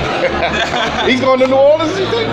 [1.11, 2.30] He's going to New Orleans, you think?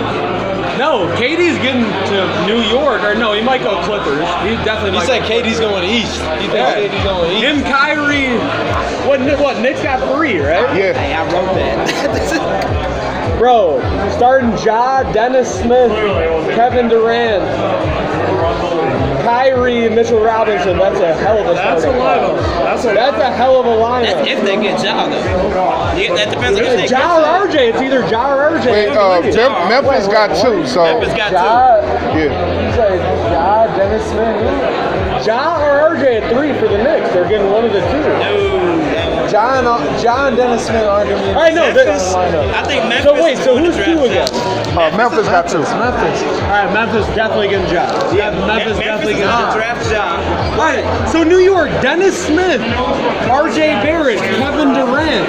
[0.77, 2.17] No, KD's getting to
[2.47, 4.19] New York, or no, he might go Clippers.
[4.45, 5.07] He definitely He might.
[5.07, 6.21] said KD's going east.
[6.39, 6.75] He thinks Yeah.
[6.87, 7.43] KD's going east.
[7.43, 8.37] Him, Kyrie.
[9.07, 9.19] What?
[9.39, 9.59] What?
[9.61, 10.75] Knicks got three, right?
[10.77, 10.93] Yeah.
[10.93, 13.37] Hey, I wrote that.
[13.39, 13.79] Bro,
[14.11, 15.91] starting Ja, Dennis Smith,
[16.55, 17.43] Kevin Durant,
[19.27, 20.77] Kyrie, Mitchell Robinson.
[20.77, 22.39] That's a hell of a That's a starting lineup.
[22.39, 22.63] lineup.
[22.63, 24.27] That's a That's a hell of a That's lineup.
[24.31, 25.99] if they get Ja though.
[25.99, 27.55] Yeah, that depends on if they It's get Ja or RJ.
[27.75, 28.71] It's either Ja or RJ.
[28.71, 31.35] Wait, uh, Mem- Memphis got two, so Memphis got two.
[32.15, 32.31] Yeah.
[32.31, 32.95] you say
[33.35, 35.27] Ja, Dennis Smith.
[35.27, 37.11] Ja or RJ at three for the Knicks.
[37.11, 38.96] They're getting one of the two.
[39.29, 39.63] John,
[40.01, 41.73] John Dennis Smith aren't going to be I know.
[41.73, 43.03] Memphis, I think Memphis.
[43.03, 44.27] so wait, so who's two again?
[44.31, 44.87] Ja.
[44.87, 45.59] Uh, Memphis got two.
[45.59, 46.21] Memphis.
[46.23, 47.87] All right, Memphis definitely getting Ja.
[48.13, 50.15] Yeah, Memphis, definitely is getting going draft Ja.
[50.53, 52.61] All right, so New York, Dennis Smith,
[53.29, 53.81] R.J.
[53.83, 55.27] Barrett, Kevin Durant,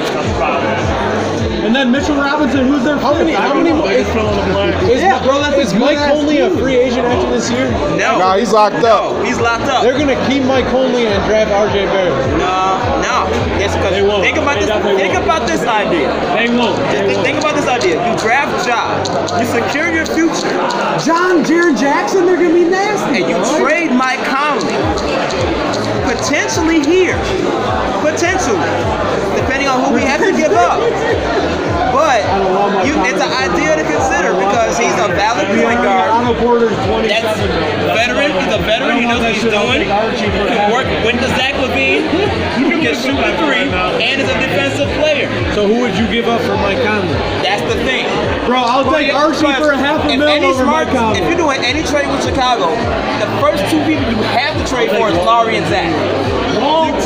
[1.68, 2.64] and then Mitchell Robinson.
[2.66, 3.32] Who's their How many?
[3.36, 3.68] How many?
[3.92, 4.72] Is, fill in the blank.
[4.88, 7.68] is, Yeah, bro, that's is a Mike Conley a free agent after this year?
[8.00, 8.16] No.
[8.16, 9.12] Nah, he's locked up.
[9.12, 9.82] No, he's locked up.
[9.84, 12.16] They're going to keep Mike Conley and draft RJ Barrett.
[12.40, 13.28] No, no.
[13.60, 14.24] Yes, because They won't.
[14.24, 14.80] think about They this.
[14.96, 15.24] Think won't.
[15.28, 16.08] about this idea.
[16.32, 16.80] They won't.
[16.88, 17.26] They Think, won't.
[17.28, 18.00] think about this idea.
[18.00, 18.96] You draft Ja,
[19.36, 20.48] you secure your future,
[21.04, 23.20] John, Jaren Jackson, they're gonna be nasty.
[23.22, 24.72] and you trade Mike Conley.
[26.08, 27.20] Potentially here,
[28.00, 28.72] potentially,
[29.36, 30.80] depending on who we have to give up.
[31.92, 32.24] But
[32.88, 36.08] you, it's an idea to consider because he's a valid point guard.
[36.08, 37.12] Otto Porter's 27.
[37.12, 37.36] That's
[37.92, 38.32] veteran.
[38.40, 38.96] He's a veteran.
[38.96, 39.84] He knows what he's doing.
[39.84, 42.08] He can work with the Zach LaVine.
[42.56, 45.28] He can shoot the three, and is a defensive player.
[45.52, 47.20] So who would you give up for Mike Conley?
[47.68, 48.06] That's the thing.
[48.46, 51.20] Bro, I'll take Archie for a half a if mil any over smart, Mike Conley.
[51.20, 52.72] If you're doing any trade with Chicago,
[53.20, 55.92] the first two people you have to trade for is Lauri and Zach.
[56.56, 56.96] Walt.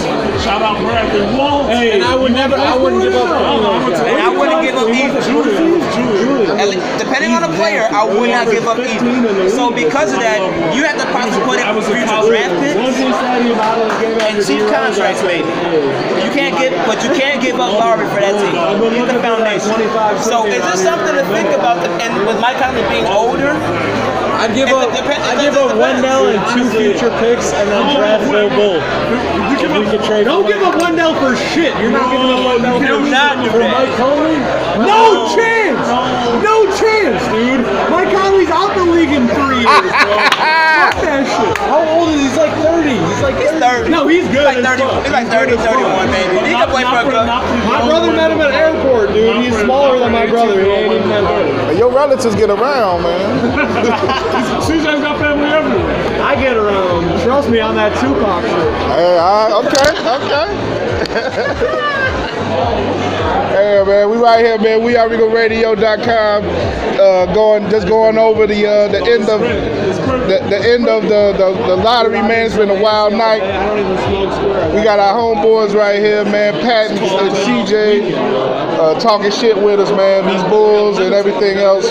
[0.40, 1.66] Shout out Bradley Walt.
[1.66, 2.54] Hey, And I would never.
[2.54, 3.26] I wouldn't give up.
[3.26, 4.06] I'm any of those gonna guys.
[4.06, 5.22] And I wouldn't give up either.
[6.58, 9.50] At le- Depending on the player, I would not give up either.
[9.50, 10.38] So because of that,
[10.74, 15.46] you have to possibly put in future draft picks and cheap contracts maybe.
[16.22, 18.54] You can't give, but you can't give up Lauri for that team.
[18.92, 19.74] He's the foundation.
[20.22, 21.78] So is this something to think about?
[22.00, 23.52] And with Mike Conley being older,
[24.42, 24.90] I'd give up.
[24.94, 26.02] depends- I'd give up depends.
[26.02, 28.78] Wendell and two future picks, and then draft Bill Bull.
[29.62, 30.24] If we could trade.
[30.26, 31.72] Don't give up one Wendell for shit.
[31.78, 33.58] You're not giving up Wendell do for not do for.
[33.60, 34.36] Mike Conley.
[34.84, 35.80] No chance!
[36.42, 37.66] No chance, dude!
[37.90, 40.14] Mike Conley's out the league in three years, bro.
[40.82, 41.58] Fuck that shit.
[41.66, 42.26] How old is he?
[42.28, 42.90] He's like 30.
[42.94, 43.90] He's like He's 30.
[43.90, 45.02] No, he's good He's like 30.
[45.02, 46.46] He's like 30, 31, maybe.
[46.46, 47.26] He can play for a good.
[47.26, 49.36] My brother met him at airport, dude.
[49.42, 50.62] He's smaller than my brother.
[50.62, 51.24] He ain't even that
[51.68, 51.78] big.
[51.78, 53.52] Your relatives get around, man.
[54.66, 56.22] CJ's got family everywhere.
[56.22, 57.20] I get around.
[57.22, 58.72] Trust me on that Tupac shit.
[58.94, 60.46] Hey, I, okay, okay.
[62.52, 64.84] Hey man, we right here, man.
[64.84, 66.44] We are RicoRadio.com.
[67.00, 71.32] Uh, going, just going over the uh, the end of the, the end of the,
[71.32, 72.46] the the lottery, man.
[72.46, 73.40] It's been a wild night.
[74.74, 76.52] We got our homeboys right here, man.
[76.60, 78.12] Pat and uh, CJ
[78.78, 80.26] uh, talking shit with us, man.
[80.26, 81.86] These Bulls and everything else.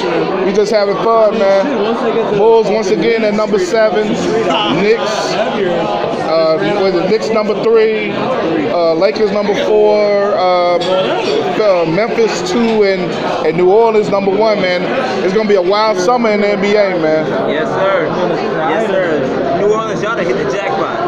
[0.46, 2.38] We just having fun, man.
[2.38, 4.10] Bulls once again at number seven.
[4.84, 6.11] Knicks.
[6.60, 8.12] Uh, was it Knicks number three?
[8.12, 10.34] Uh, Lakers number four.
[10.36, 13.02] Uh, uh, Memphis two and,
[13.48, 14.82] and New Orleans number one, man.
[15.24, 17.50] It's gonna be a wild summer in the NBA, man.
[17.50, 18.06] Yes, sir.
[18.70, 19.62] Yes, sir.
[19.62, 21.01] New Orleans, y'all done hit the jackpot.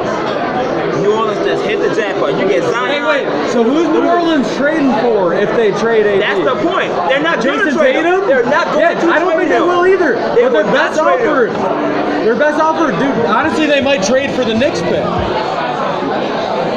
[1.54, 2.32] New Orleans just hit the jackpot.
[2.40, 3.06] You get Hey, Zion.
[3.06, 3.52] wait.
[3.52, 6.22] So who's New Orleans trading for if they trade AD?
[6.22, 6.90] That's the point.
[7.10, 8.04] They're not going to Jason trade him.
[8.04, 8.28] Tatum?
[8.28, 10.14] They're not going yeah, to I don't trade think they will either.
[10.36, 11.30] They but their best trade him.
[11.30, 13.26] offer, their best offer, dude.
[13.26, 15.06] Honestly, they might trade for the Knicks pick.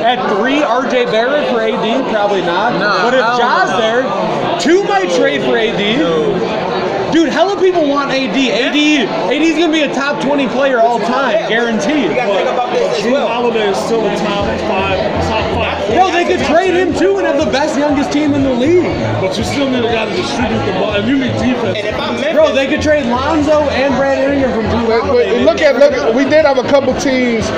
[0.07, 2.79] At three, RJ Barrett for AD, probably not.
[2.79, 3.79] No, but if I Ja's know.
[3.83, 4.03] there,
[4.61, 5.81] two might trade for AD.
[7.13, 8.37] Dude, hella people want AD.
[8.37, 8.77] AD,
[9.33, 12.11] AD's gonna be a top 20 player all time, guaranteed.
[12.11, 13.29] You got to think about this as Drew well.
[13.29, 14.99] Holiday is still a top five,
[15.29, 15.87] top five.
[15.95, 18.85] Bro, they could trade him too and have the best youngest team in the league.
[19.21, 21.79] But you still need a guy to distribute the ball, and you need defense.
[21.79, 25.01] And if I'm Memphis, Bro, they could trade Lonzo and Brad Ingram from Drew But,
[25.03, 25.45] but Holiday.
[25.45, 25.93] look at look.
[25.93, 27.49] at- We did have a couple teams.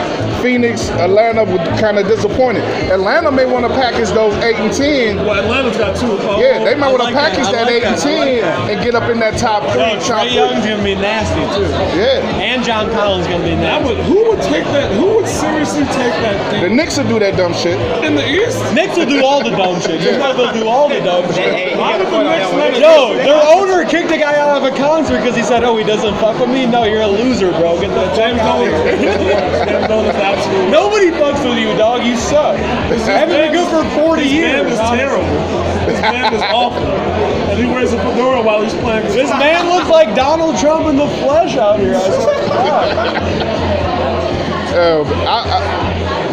[0.42, 2.62] Phoenix, Atlanta were kind of disappointed.
[2.92, 5.16] Atlanta may want to package those eight and ten.
[5.26, 6.12] Well, Atlanta's got two.
[6.12, 8.06] Uh, Yeah, they might want to like package I that, like eight and that.
[8.06, 8.70] I like ten that.
[8.70, 11.40] and get up in that top top three, Yo, top Trae Young's gonna be nasty
[11.56, 12.42] too, Yeah.
[12.42, 13.94] and John Collins gonna be That nasty.
[13.94, 14.90] would, who would take that?
[14.92, 17.78] Who would seriously take that The thing Knicks will do that dumb shit.
[18.04, 18.58] in the East?
[18.74, 20.00] Knicks will do all the dumb shit.
[20.00, 21.76] Just like they'll do all the dumb shit.
[21.78, 22.80] Why would the Knicks let it?
[22.80, 25.84] Yo, their owner kicked a guy out of a concert because he said, "Oh, he
[25.84, 27.80] doesn't fuck with me." No, you're a loser, bro.
[27.80, 28.98] Get the fuck James out of Dolan.
[28.98, 29.64] here.
[29.68, 30.70] James Dolan is absolutely.
[30.70, 32.02] Nobody fucks with you, dog.
[32.04, 32.56] You suck.
[32.58, 34.50] Haven't been good for 40 His years.
[34.50, 35.24] band is terrible.
[35.88, 39.06] His band is awful, and he wears a fedora while he's playing.
[39.06, 41.94] This man looks like Donald Trump in the flesh out here.
[41.96, 42.96] I swear to God.
[44.68, 45.87] Uh, I, I,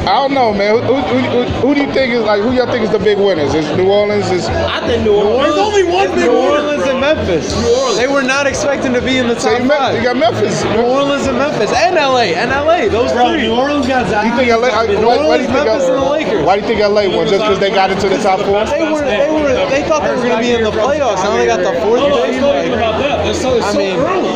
[0.06, 0.84] I don't know, man.
[0.86, 2.39] Who, who, who, who do you think is like?
[2.41, 3.56] Who y'all think is the big winners?
[3.56, 4.30] Is New Orleans?
[4.30, 5.49] Is I think New Orleans.
[5.49, 6.62] There's only one big New winner.
[6.62, 7.49] Orleans and Memphis.
[7.97, 9.97] They were not expecting to be in the so top you, five.
[9.97, 10.64] you got Memphis.
[10.78, 12.86] New Orleans and Memphis and LA and LA.
[12.88, 13.49] Those Bro, three.
[13.49, 14.30] New Orleans got Zion.
[14.30, 14.70] You think LA?
[14.70, 16.45] I, New why, why do you Orleans, think Memphis, and the Lakers.
[16.45, 17.26] Why do you think LA won?
[17.26, 18.62] Just because they got into the top four?
[18.70, 21.26] They were, they were, they thought they were going to be in the playoffs.
[21.26, 22.78] Now they got the fourth No, no, it's pick.
[22.78, 23.26] about that.
[23.26, 24.36] It's so, it's I so mean, early.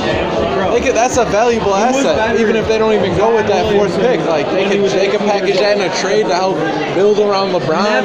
[0.80, 4.22] Could, that's a valuable asset, even if they don't even go with that fourth pick.
[4.22, 6.58] Like they could, they could package that in a trade to help
[6.96, 8.04] build around LeBron.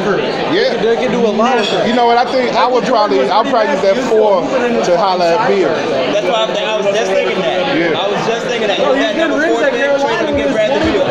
[0.52, 0.52] Yeah.
[0.52, 1.88] They could, they could do a lot of things.
[1.88, 2.18] You know what?
[2.18, 5.68] I think I would probably I'll probably use that four to holler at Beal.
[6.12, 7.76] That's why I'm, I was just thinking that.
[7.78, 7.98] Yeah.
[7.98, 8.78] I was just thinking that.
[8.78, 11.05] You had number four pick, traded to get Bradley Beal.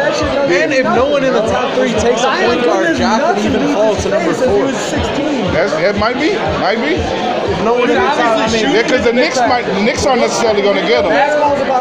[0.53, 3.73] And if no one in the top three takes a point guard, Ja could even
[3.73, 4.71] fall to number four.
[5.53, 6.97] That's that might be, might be.
[7.63, 10.61] No one in the top, I mean, Yeah, because the Knicks might, Knicks aren't necessarily
[10.61, 11.11] going to get them.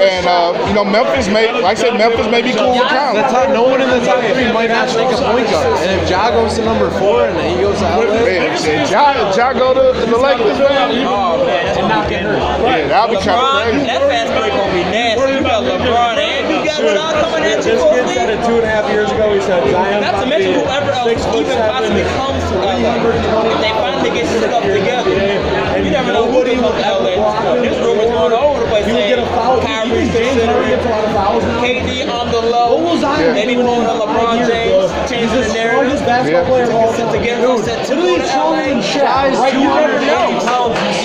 [0.03, 2.90] And uh, you know, Memphis may, like I said, Memphis may be cool with the
[2.90, 3.22] Conley.
[3.30, 5.78] top, no one in the top three might not take a point guard.
[5.86, 8.90] And if Ja goes to number four and then he goes to outlet, Man, shit,
[8.90, 11.07] Ja, ja go to the Lakers, man.
[11.07, 12.42] Oh man, that's not getting hurt.
[12.66, 13.86] Yeah, that'll be kind of LeBron, crazy.
[13.86, 15.22] that fast break gonna be nasty.
[15.32, 18.59] You got LeBron and you got Ja coming at you This kid said it two
[18.59, 19.30] and a half years ago.
[19.32, 20.03] He said Zion.
[20.03, 22.98] Not to mention whoever else even possibly comes to LA.
[22.98, 25.14] If they finally get shit up together.
[25.78, 27.14] You never know who they come to LA.
[27.62, 29.60] There's rumors going all the place He would get a foul.
[29.60, 31.60] saying You James Harden gets a considering lot of fouls now?
[31.62, 32.76] KD on the low.
[32.76, 35.12] What was Zion Maybe doing pulling a LeBron five years, James, bro?
[35.12, 36.00] He's the the narrative.
[36.00, 36.96] strongest basketball player of all time.
[36.96, 38.68] set to go Literally to stronger LA.
[38.72, 39.04] than Shaq.
[39.36, 39.52] Right?
[39.52, 40.28] You never know.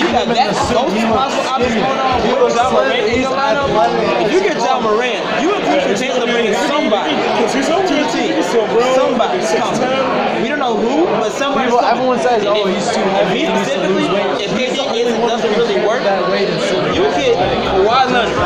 [0.00, 3.68] You got that those possible options going on with Ja Morant in your lineup.
[4.24, 7.12] If you get Ja Morant, you increase your chance of bringing somebody.
[7.52, 8.44] TT,
[8.96, 9.38] somebody.
[10.42, 13.52] We don't know who, but somebody's People- everyone says, "Oh, he's too heavy, he he
[13.52, 18.36] needs to lose weight." if KD doesn't really work, and you get Kawhi Leonard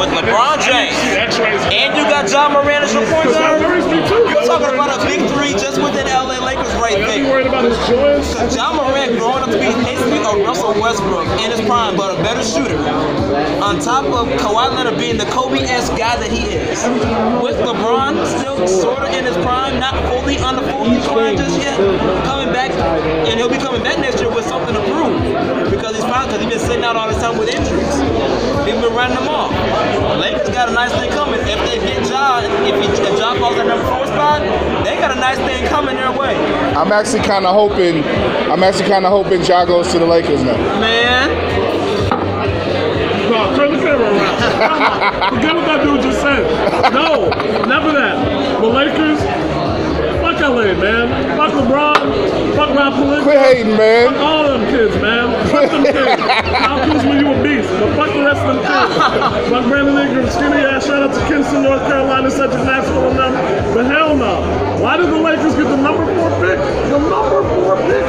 [0.00, 0.96] with LeBron James,
[1.72, 4.39] and you got Ja Morant as your point guard.
[4.50, 7.30] Talking about a big three just within LA Lakers right You there.
[7.30, 8.34] worried about his joints?
[8.50, 12.22] Ja Morant growing up to be basically a Russell Westbrook in his prime, but a
[12.22, 12.74] better shooter.
[13.62, 16.82] On top of Kawhi Leonard being the Kobe-esque guy that he is.
[17.38, 21.56] With LeBron still sort of in his prime, not fully on the full decline just
[21.60, 21.78] yet.
[22.26, 22.72] Coming back,
[23.30, 25.70] and he'll be coming back next year with something to prove.
[25.70, 27.94] Because he's fine, because he's been sitting out all this time with injuries.
[28.66, 29.54] He's been running them off.
[30.18, 31.38] Lakers got a nice thing coming.
[31.46, 34.39] If they get Ja, if, he, if Ja falls at number four spot,
[34.84, 36.34] they got a nice thing coming their way.
[36.74, 38.02] I'm actually kind of hoping,
[38.50, 40.56] I'm actually kind of hoping Ja goes to the Lakers now.
[40.80, 41.30] Man,
[43.30, 45.30] No, turn the camera around.
[45.34, 46.42] Forget what that dude just said.
[46.92, 47.28] No,
[47.66, 48.60] never that.
[48.60, 49.20] The Lakers,
[50.20, 51.36] fuck LA, man.
[51.36, 52.56] Fuck LeBron.
[52.56, 54.14] Fuck Rob Quit hating, Fuck man.
[54.18, 55.46] all them kids, man.
[55.48, 56.22] Fuck them kids.
[56.58, 57.72] Kyle Kuzma, you a beast.
[57.80, 59.50] But fuck the rest of them kids.
[59.50, 60.86] Fuck Brandon Ingram, skinny ass.
[60.86, 63.74] Shout out to Kinston, North Carolina, such a Nashville and them.
[63.74, 64.42] But hell no.
[64.82, 66.58] Why did the Lakers get the number four pick?
[66.58, 68.04] The number four pick.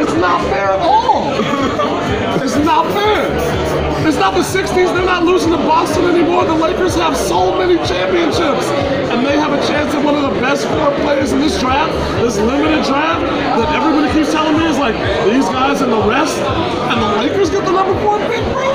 [0.00, 1.32] It's not fair at all.
[2.42, 4.06] It's not fair.
[4.06, 4.74] It's not the 60s.
[4.74, 6.44] They're not losing to Boston anymore.
[6.44, 8.66] The Lakers have so many championships.
[9.42, 12.84] Have a chance at one of the best four players in this draft, this limited
[12.84, 13.26] draft,
[13.58, 14.94] that everybody keeps telling me is like
[15.26, 16.38] these guys and the rest.
[16.38, 18.70] And the Lakers get the number four pick, bro.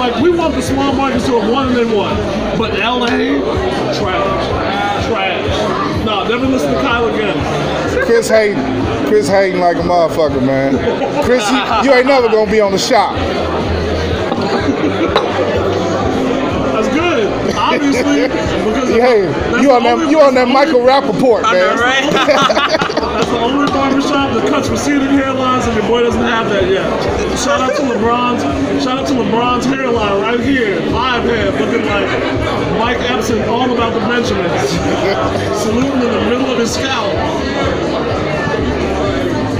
[0.00, 2.16] Like, we want the small markets to have won and then won.
[2.56, 3.06] But LA,
[4.00, 5.06] trash.
[5.08, 6.06] Trash.
[6.06, 7.36] No, never listen to Kyle again.
[8.06, 8.56] Chris hating,
[9.08, 10.72] Chris hating like a motherfucker, man.
[11.22, 13.14] Chris, you, you ain't never gonna be on the shop.
[17.78, 18.66] That's good, obviously.
[18.66, 19.62] Because You hating.
[19.62, 21.78] You on that, only- you on that Michael only- Rappaport, I know, man.
[21.78, 22.12] right?
[23.16, 26.84] That's the only barbershop that cuts receding hairlines, and your boy doesn't have that yet.
[27.38, 28.42] Shout out to LeBron's.
[28.84, 32.06] Shout out to LeBron's hairline right here, live head, looking like
[32.78, 34.68] Mike Epson, all about the Benjamins,
[35.62, 37.12] saluting in the middle of his scalp.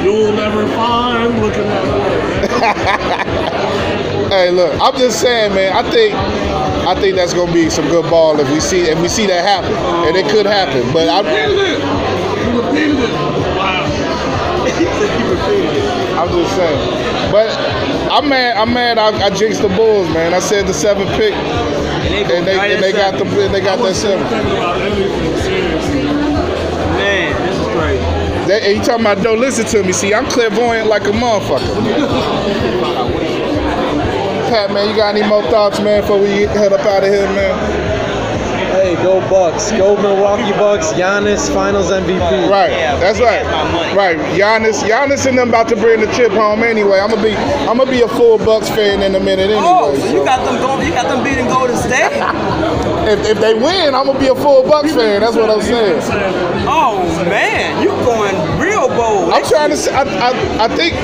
[0.02, 3.26] You'll never find looking like
[4.30, 5.72] Hey, look, I'm just saying, man.
[5.72, 6.14] I think,
[6.86, 9.44] I think that's gonna be some good ball if we see if we see that
[9.44, 9.74] happen,
[10.06, 10.92] and it could happen.
[10.92, 11.80] But I, repeated it.
[12.46, 13.10] You repeated it.
[13.58, 13.86] Wow.
[14.66, 15.82] undefeated.
[16.16, 17.32] I'm just saying.
[17.32, 17.50] But
[18.10, 18.56] I'm mad.
[18.56, 18.98] I'm mad.
[18.98, 20.32] I, I jinxed the Bulls, man.
[20.32, 23.52] I said the seventh pick, And they, and they right and they got the seven.
[23.52, 24.26] they got that seven.
[24.28, 26.04] Thinking about anything seriously.
[26.04, 28.04] Man, this is crazy.
[28.46, 29.92] That, and you talking about don't listen to me?
[29.92, 33.02] See, I'm clairvoyant like a motherfucker.
[34.48, 37.26] Pat, man, you got any more thoughts, man, before we head up out of here,
[37.34, 37.96] man?
[38.70, 39.72] Hey, go Bucks.
[39.72, 40.92] Go Milwaukee Bucks.
[40.92, 42.48] Giannis, Finals MVP.
[42.48, 42.70] Right,
[43.00, 43.42] that's right.
[43.42, 43.96] has my money.
[43.96, 47.00] Right, Giannis, Giannis and them about to bring the chip home anyway.
[47.00, 47.34] I'm gonna be,
[47.66, 49.64] I'm gonna be a full Bucks fan in a minute anyway.
[49.64, 52.14] Oh, so you got them going, you got them beating Golden State?
[53.10, 55.20] if, if they win, I'm gonna be a full Bucks fan.
[55.20, 55.98] That's what I'm saying.
[56.68, 59.32] Oh man, you going real bold.
[59.32, 59.76] I'm trying to.
[59.76, 60.94] Say, I, I, I think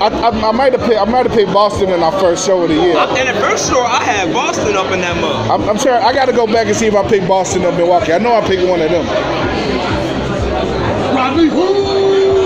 [0.00, 1.00] I, I, I might have picked.
[1.00, 2.96] I might have picked Boston in our first show of the year.
[3.18, 5.50] In the first show I had Boston up in that mug.
[5.50, 5.94] I'm, I'm sure.
[5.94, 8.12] I got to go back and see if I picked Boston or Milwaukee.
[8.12, 9.06] I know I picked one of them.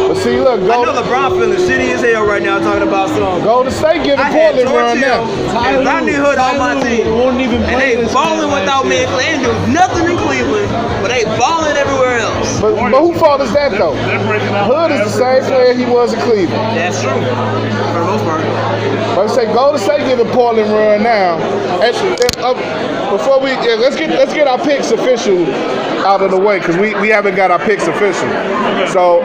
[0.04, 3.08] But see, look, I know go, LeBron feeling shitty as hell right now talking about
[3.08, 3.42] some.
[3.42, 5.24] Golden State giving I had Portland run George now.
[5.24, 7.08] Hill and Rodney Hood on my team.
[7.08, 9.00] Won't even And play they this balling without last me.
[9.00, 9.08] year.
[9.16, 10.68] They ain't nothing in Cleveland,
[11.00, 12.60] but they balling everywhere else.
[12.60, 13.94] But, but who fault is that though?
[14.04, 14.68] They're breaking out.
[14.68, 16.76] Hood is the same player he was in Cleveland.
[16.76, 17.10] That's true.
[17.16, 18.44] For the most part.
[19.16, 21.38] But I say Golden State giving Portland run now.
[21.80, 22.52] And, and, uh,
[23.16, 25.46] before we yeah, let's get let's get our picks official
[26.04, 28.28] out of the way because we, we haven't got our picks official.
[28.92, 29.22] So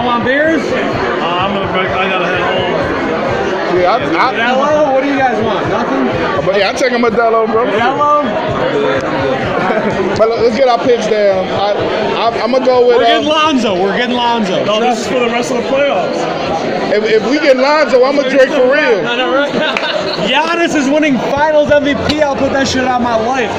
[0.00, 0.62] Y'all want beers?
[0.64, 1.90] Uh, I'm gonna break.
[1.92, 3.76] I gotta head home.
[3.76, 4.94] yeah, I, I, Hello?
[4.94, 5.68] What do you guys want?
[5.68, 6.06] Nothing?
[6.46, 7.66] but yeah, I take a Modelo, bro.
[7.68, 8.24] Hello?
[10.16, 11.46] But let's get our picks down.
[11.48, 11.72] I,
[12.16, 12.96] I, I'm gonna go with.
[12.96, 13.74] We're getting Uh, Lonzo.
[13.80, 14.64] We're getting Lonzo.
[14.64, 16.16] No, this is for the rest of the playoffs.
[16.92, 19.06] If, if we get Lonzo, I'm gonna drink for real.
[19.06, 19.52] I know, right?
[20.28, 22.22] Giannis is winning Finals MVP.
[22.22, 23.50] I'll put that shit on my life.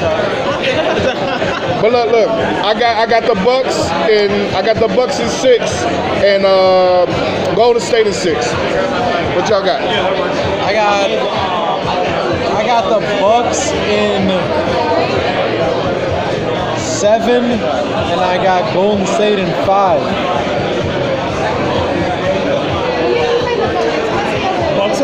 [1.82, 3.74] But look, look, I got I got the Bucks
[4.08, 5.82] and I got the Bucks in six
[6.22, 7.06] and uh,
[7.56, 8.46] Golden State in six.
[9.34, 9.82] What y'all got?
[9.82, 11.10] I got
[12.54, 14.28] I got the Bucks in
[16.78, 20.00] seven, and I got Golden State in five.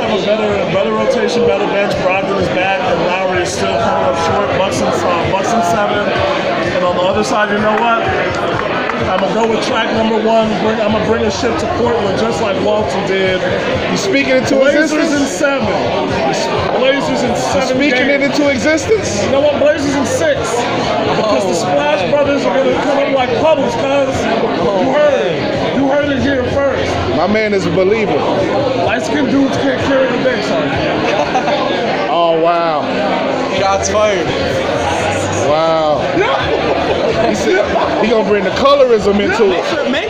[0.09, 1.93] Bucks have a better, better rotation, better bench.
[2.01, 4.49] Brogdon is back, and Lowry is still coming up short.
[4.57, 6.01] Bucks in, uh, Bucks in seven.
[6.77, 8.01] And on the other side, you know what?
[9.09, 10.49] I'm gonna go with track number one.
[10.65, 13.37] Bring, I'm gonna bring a ship to Portland, just like Walton did.
[13.91, 15.29] You speaking into Blazers in existence?
[15.29, 15.69] seven.
[16.81, 17.77] Blazers in seven.
[17.77, 19.23] Speaking it into existence?
[19.25, 19.61] You know what?
[19.61, 20.41] Blazers in six.
[21.21, 24.17] Because the Splash Brothers are gonna come up like puddles, cuz.
[24.25, 25.58] You heard.
[25.99, 26.93] You heard it here first.
[27.17, 28.15] My man is a believer.
[28.15, 30.69] Light skinned dudes can't carry the day, son.
[32.09, 32.83] Oh wow,
[33.59, 34.25] Shots fired.
[35.51, 35.99] wow.
[37.29, 39.49] He said he gonna bring the colorism into
[39.91, 40.08] Make it.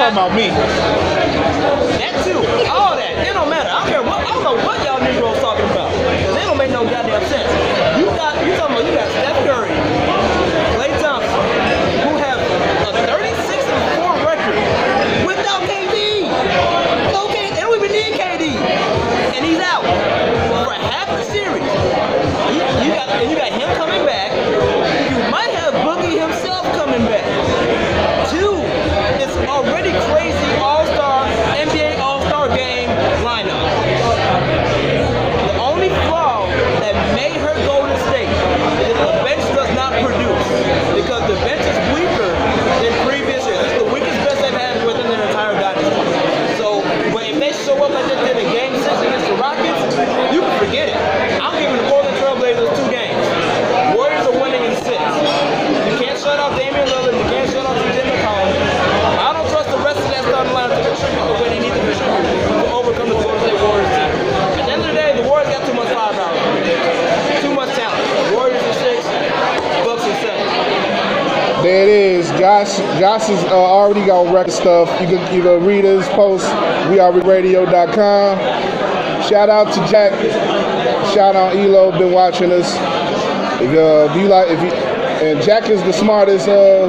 [0.00, 0.48] Talking about me.
[2.00, 2.40] that too.
[2.72, 3.20] All that.
[3.20, 3.68] It don't matter.
[3.68, 5.92] I don't care what I don't know what y'all Negroes talking about.
[5.92, 7.44] They don't make no goddamn sense.
[8.00, 9.76] You got you talking about you got Steph Curry,
[10.80, 11.44] Klay Thompson,
[12.00, 14.56] who have a 36 and 4 record
[15.28, 16.24] without KD.
[17.12, 17.52] KD.
[17.52, 18.56] They don't even need KD.
[19.36, 19.84] And he's out
[20.48, 21.68] for half the series.
[22.56, 24.32] You, you got and you got him coming back.
[24.32, 27.22] You might have Boogie himself coming back.
[28.30, 28.58] Two,
[29.22, 31.26] it's already crazy All-Star,
[31.62, 32.88] NBA All-Star game
[33.22, 33.62] lineup.
[35.46, 36.46] The only flaw
[36.82, 38.30] that may hurt Golden State
[38.82, 40.46] is that the bench does not produce
[40.98, 42.32] because the bench is weaker
[42.82, 43.62] than previous years.
[43.70, 46.58] It's the weakest bench they've had within their entire dynasty.
[46.58, 46.82] So,
[47.14, 50.40] but if they show up like they did in Game Six against the Rockets, you
[50.40, 51.00] can forget it.
[72.40, 72.80] Josh.
[73.30, 74.88] Has uh, already got record stuff.
[75.00, 76.46] You can you can read his post.
[76.90, 78.38] WeAreRadio.com.
[79.22, 80.12] Shout out to Jack.
[81.14, 81.92] Shout out Elo.
[81.92, 82.74] Been watching us.
[83.62, 84.70] If, uh, do you like if you
[85.20, 86.86] and Jack is the smartest uh,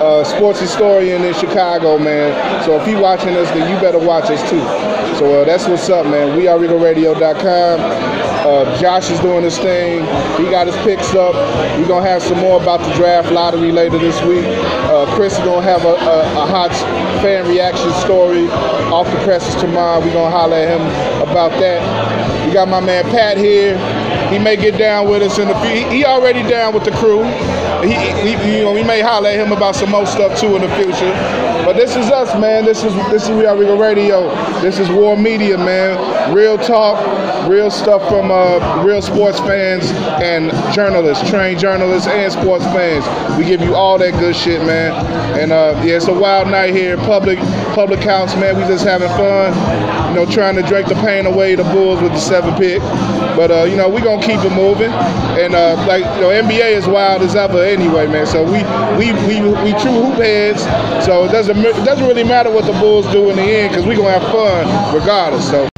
[0.00, 2.64] uh, sports historian in Chicago, man.
[2.64, 4.60] So if you watching us, then you better watch us too.
[5.18, 6.36] So uh, that's what's up, man.
[6.38, 8.25] We are RegalRadio.com.
[8.46, 10.02] Uh, Josh is doing his thing.
[10.36, 11.34] He got his picks up.
[11.80, 14.44] We're gonna have some more about the draft lottery later this week.
[14.86, 16.70] Uh, Chris is gonna have a, a, a hot
[17.22, 18.46] fan reaction story
[18.94, 19.98] off the presses tomorrow.
[19.98, 22.46] We're gonna holler at him about that.
[22.46, 23.76] We got my man Pat here.
[24.30, 25.90] He may get down with us in the future.
[25.90, 27.24] He already down with the crew.
[27.82, 30.62] He, he, you know, we may holler at him about some more stuff too in
[30.62, 31.12] the future.
[31.66, 32.64] But this is us, man.
[32.64, 34.30] This is this is We Are Regal Radio.
[34.60, 36.32] This is War Media, man.
[36.32, 36.96] Real talk,
[37.46, 39.90] real stuff from uh, real sports fans
[40.22, 43.04] and journalists, trained journalists and sports fans.
[43.38, 44.92] We give you all that good shit, man.
[45.38, 46.96] And uh, yeah, it's a wild night here.
[46.98, 47.38] Public
[47.74, 48.56] public house, man.
[48.56, 49.54] We just having fun.
[50.10, 52.80] You know, trying to drink the pain away the Bulls with the seven pick.
[53.36, 54.90] But uh, you know, we gonna keep it moving.
[54.90, 58.26] And uh, like you know, NBA is wild as ever anyway, man.
[58.26, 58.62] So we
[58.96, 60.62] we we we true hoop heads.
[61.04, 63.86] So it doesn't it doesn't really matter what the Bulls do in the end because
[63.86, 65.48] we gonna have fun regardless.
[65.50, 65.68] So.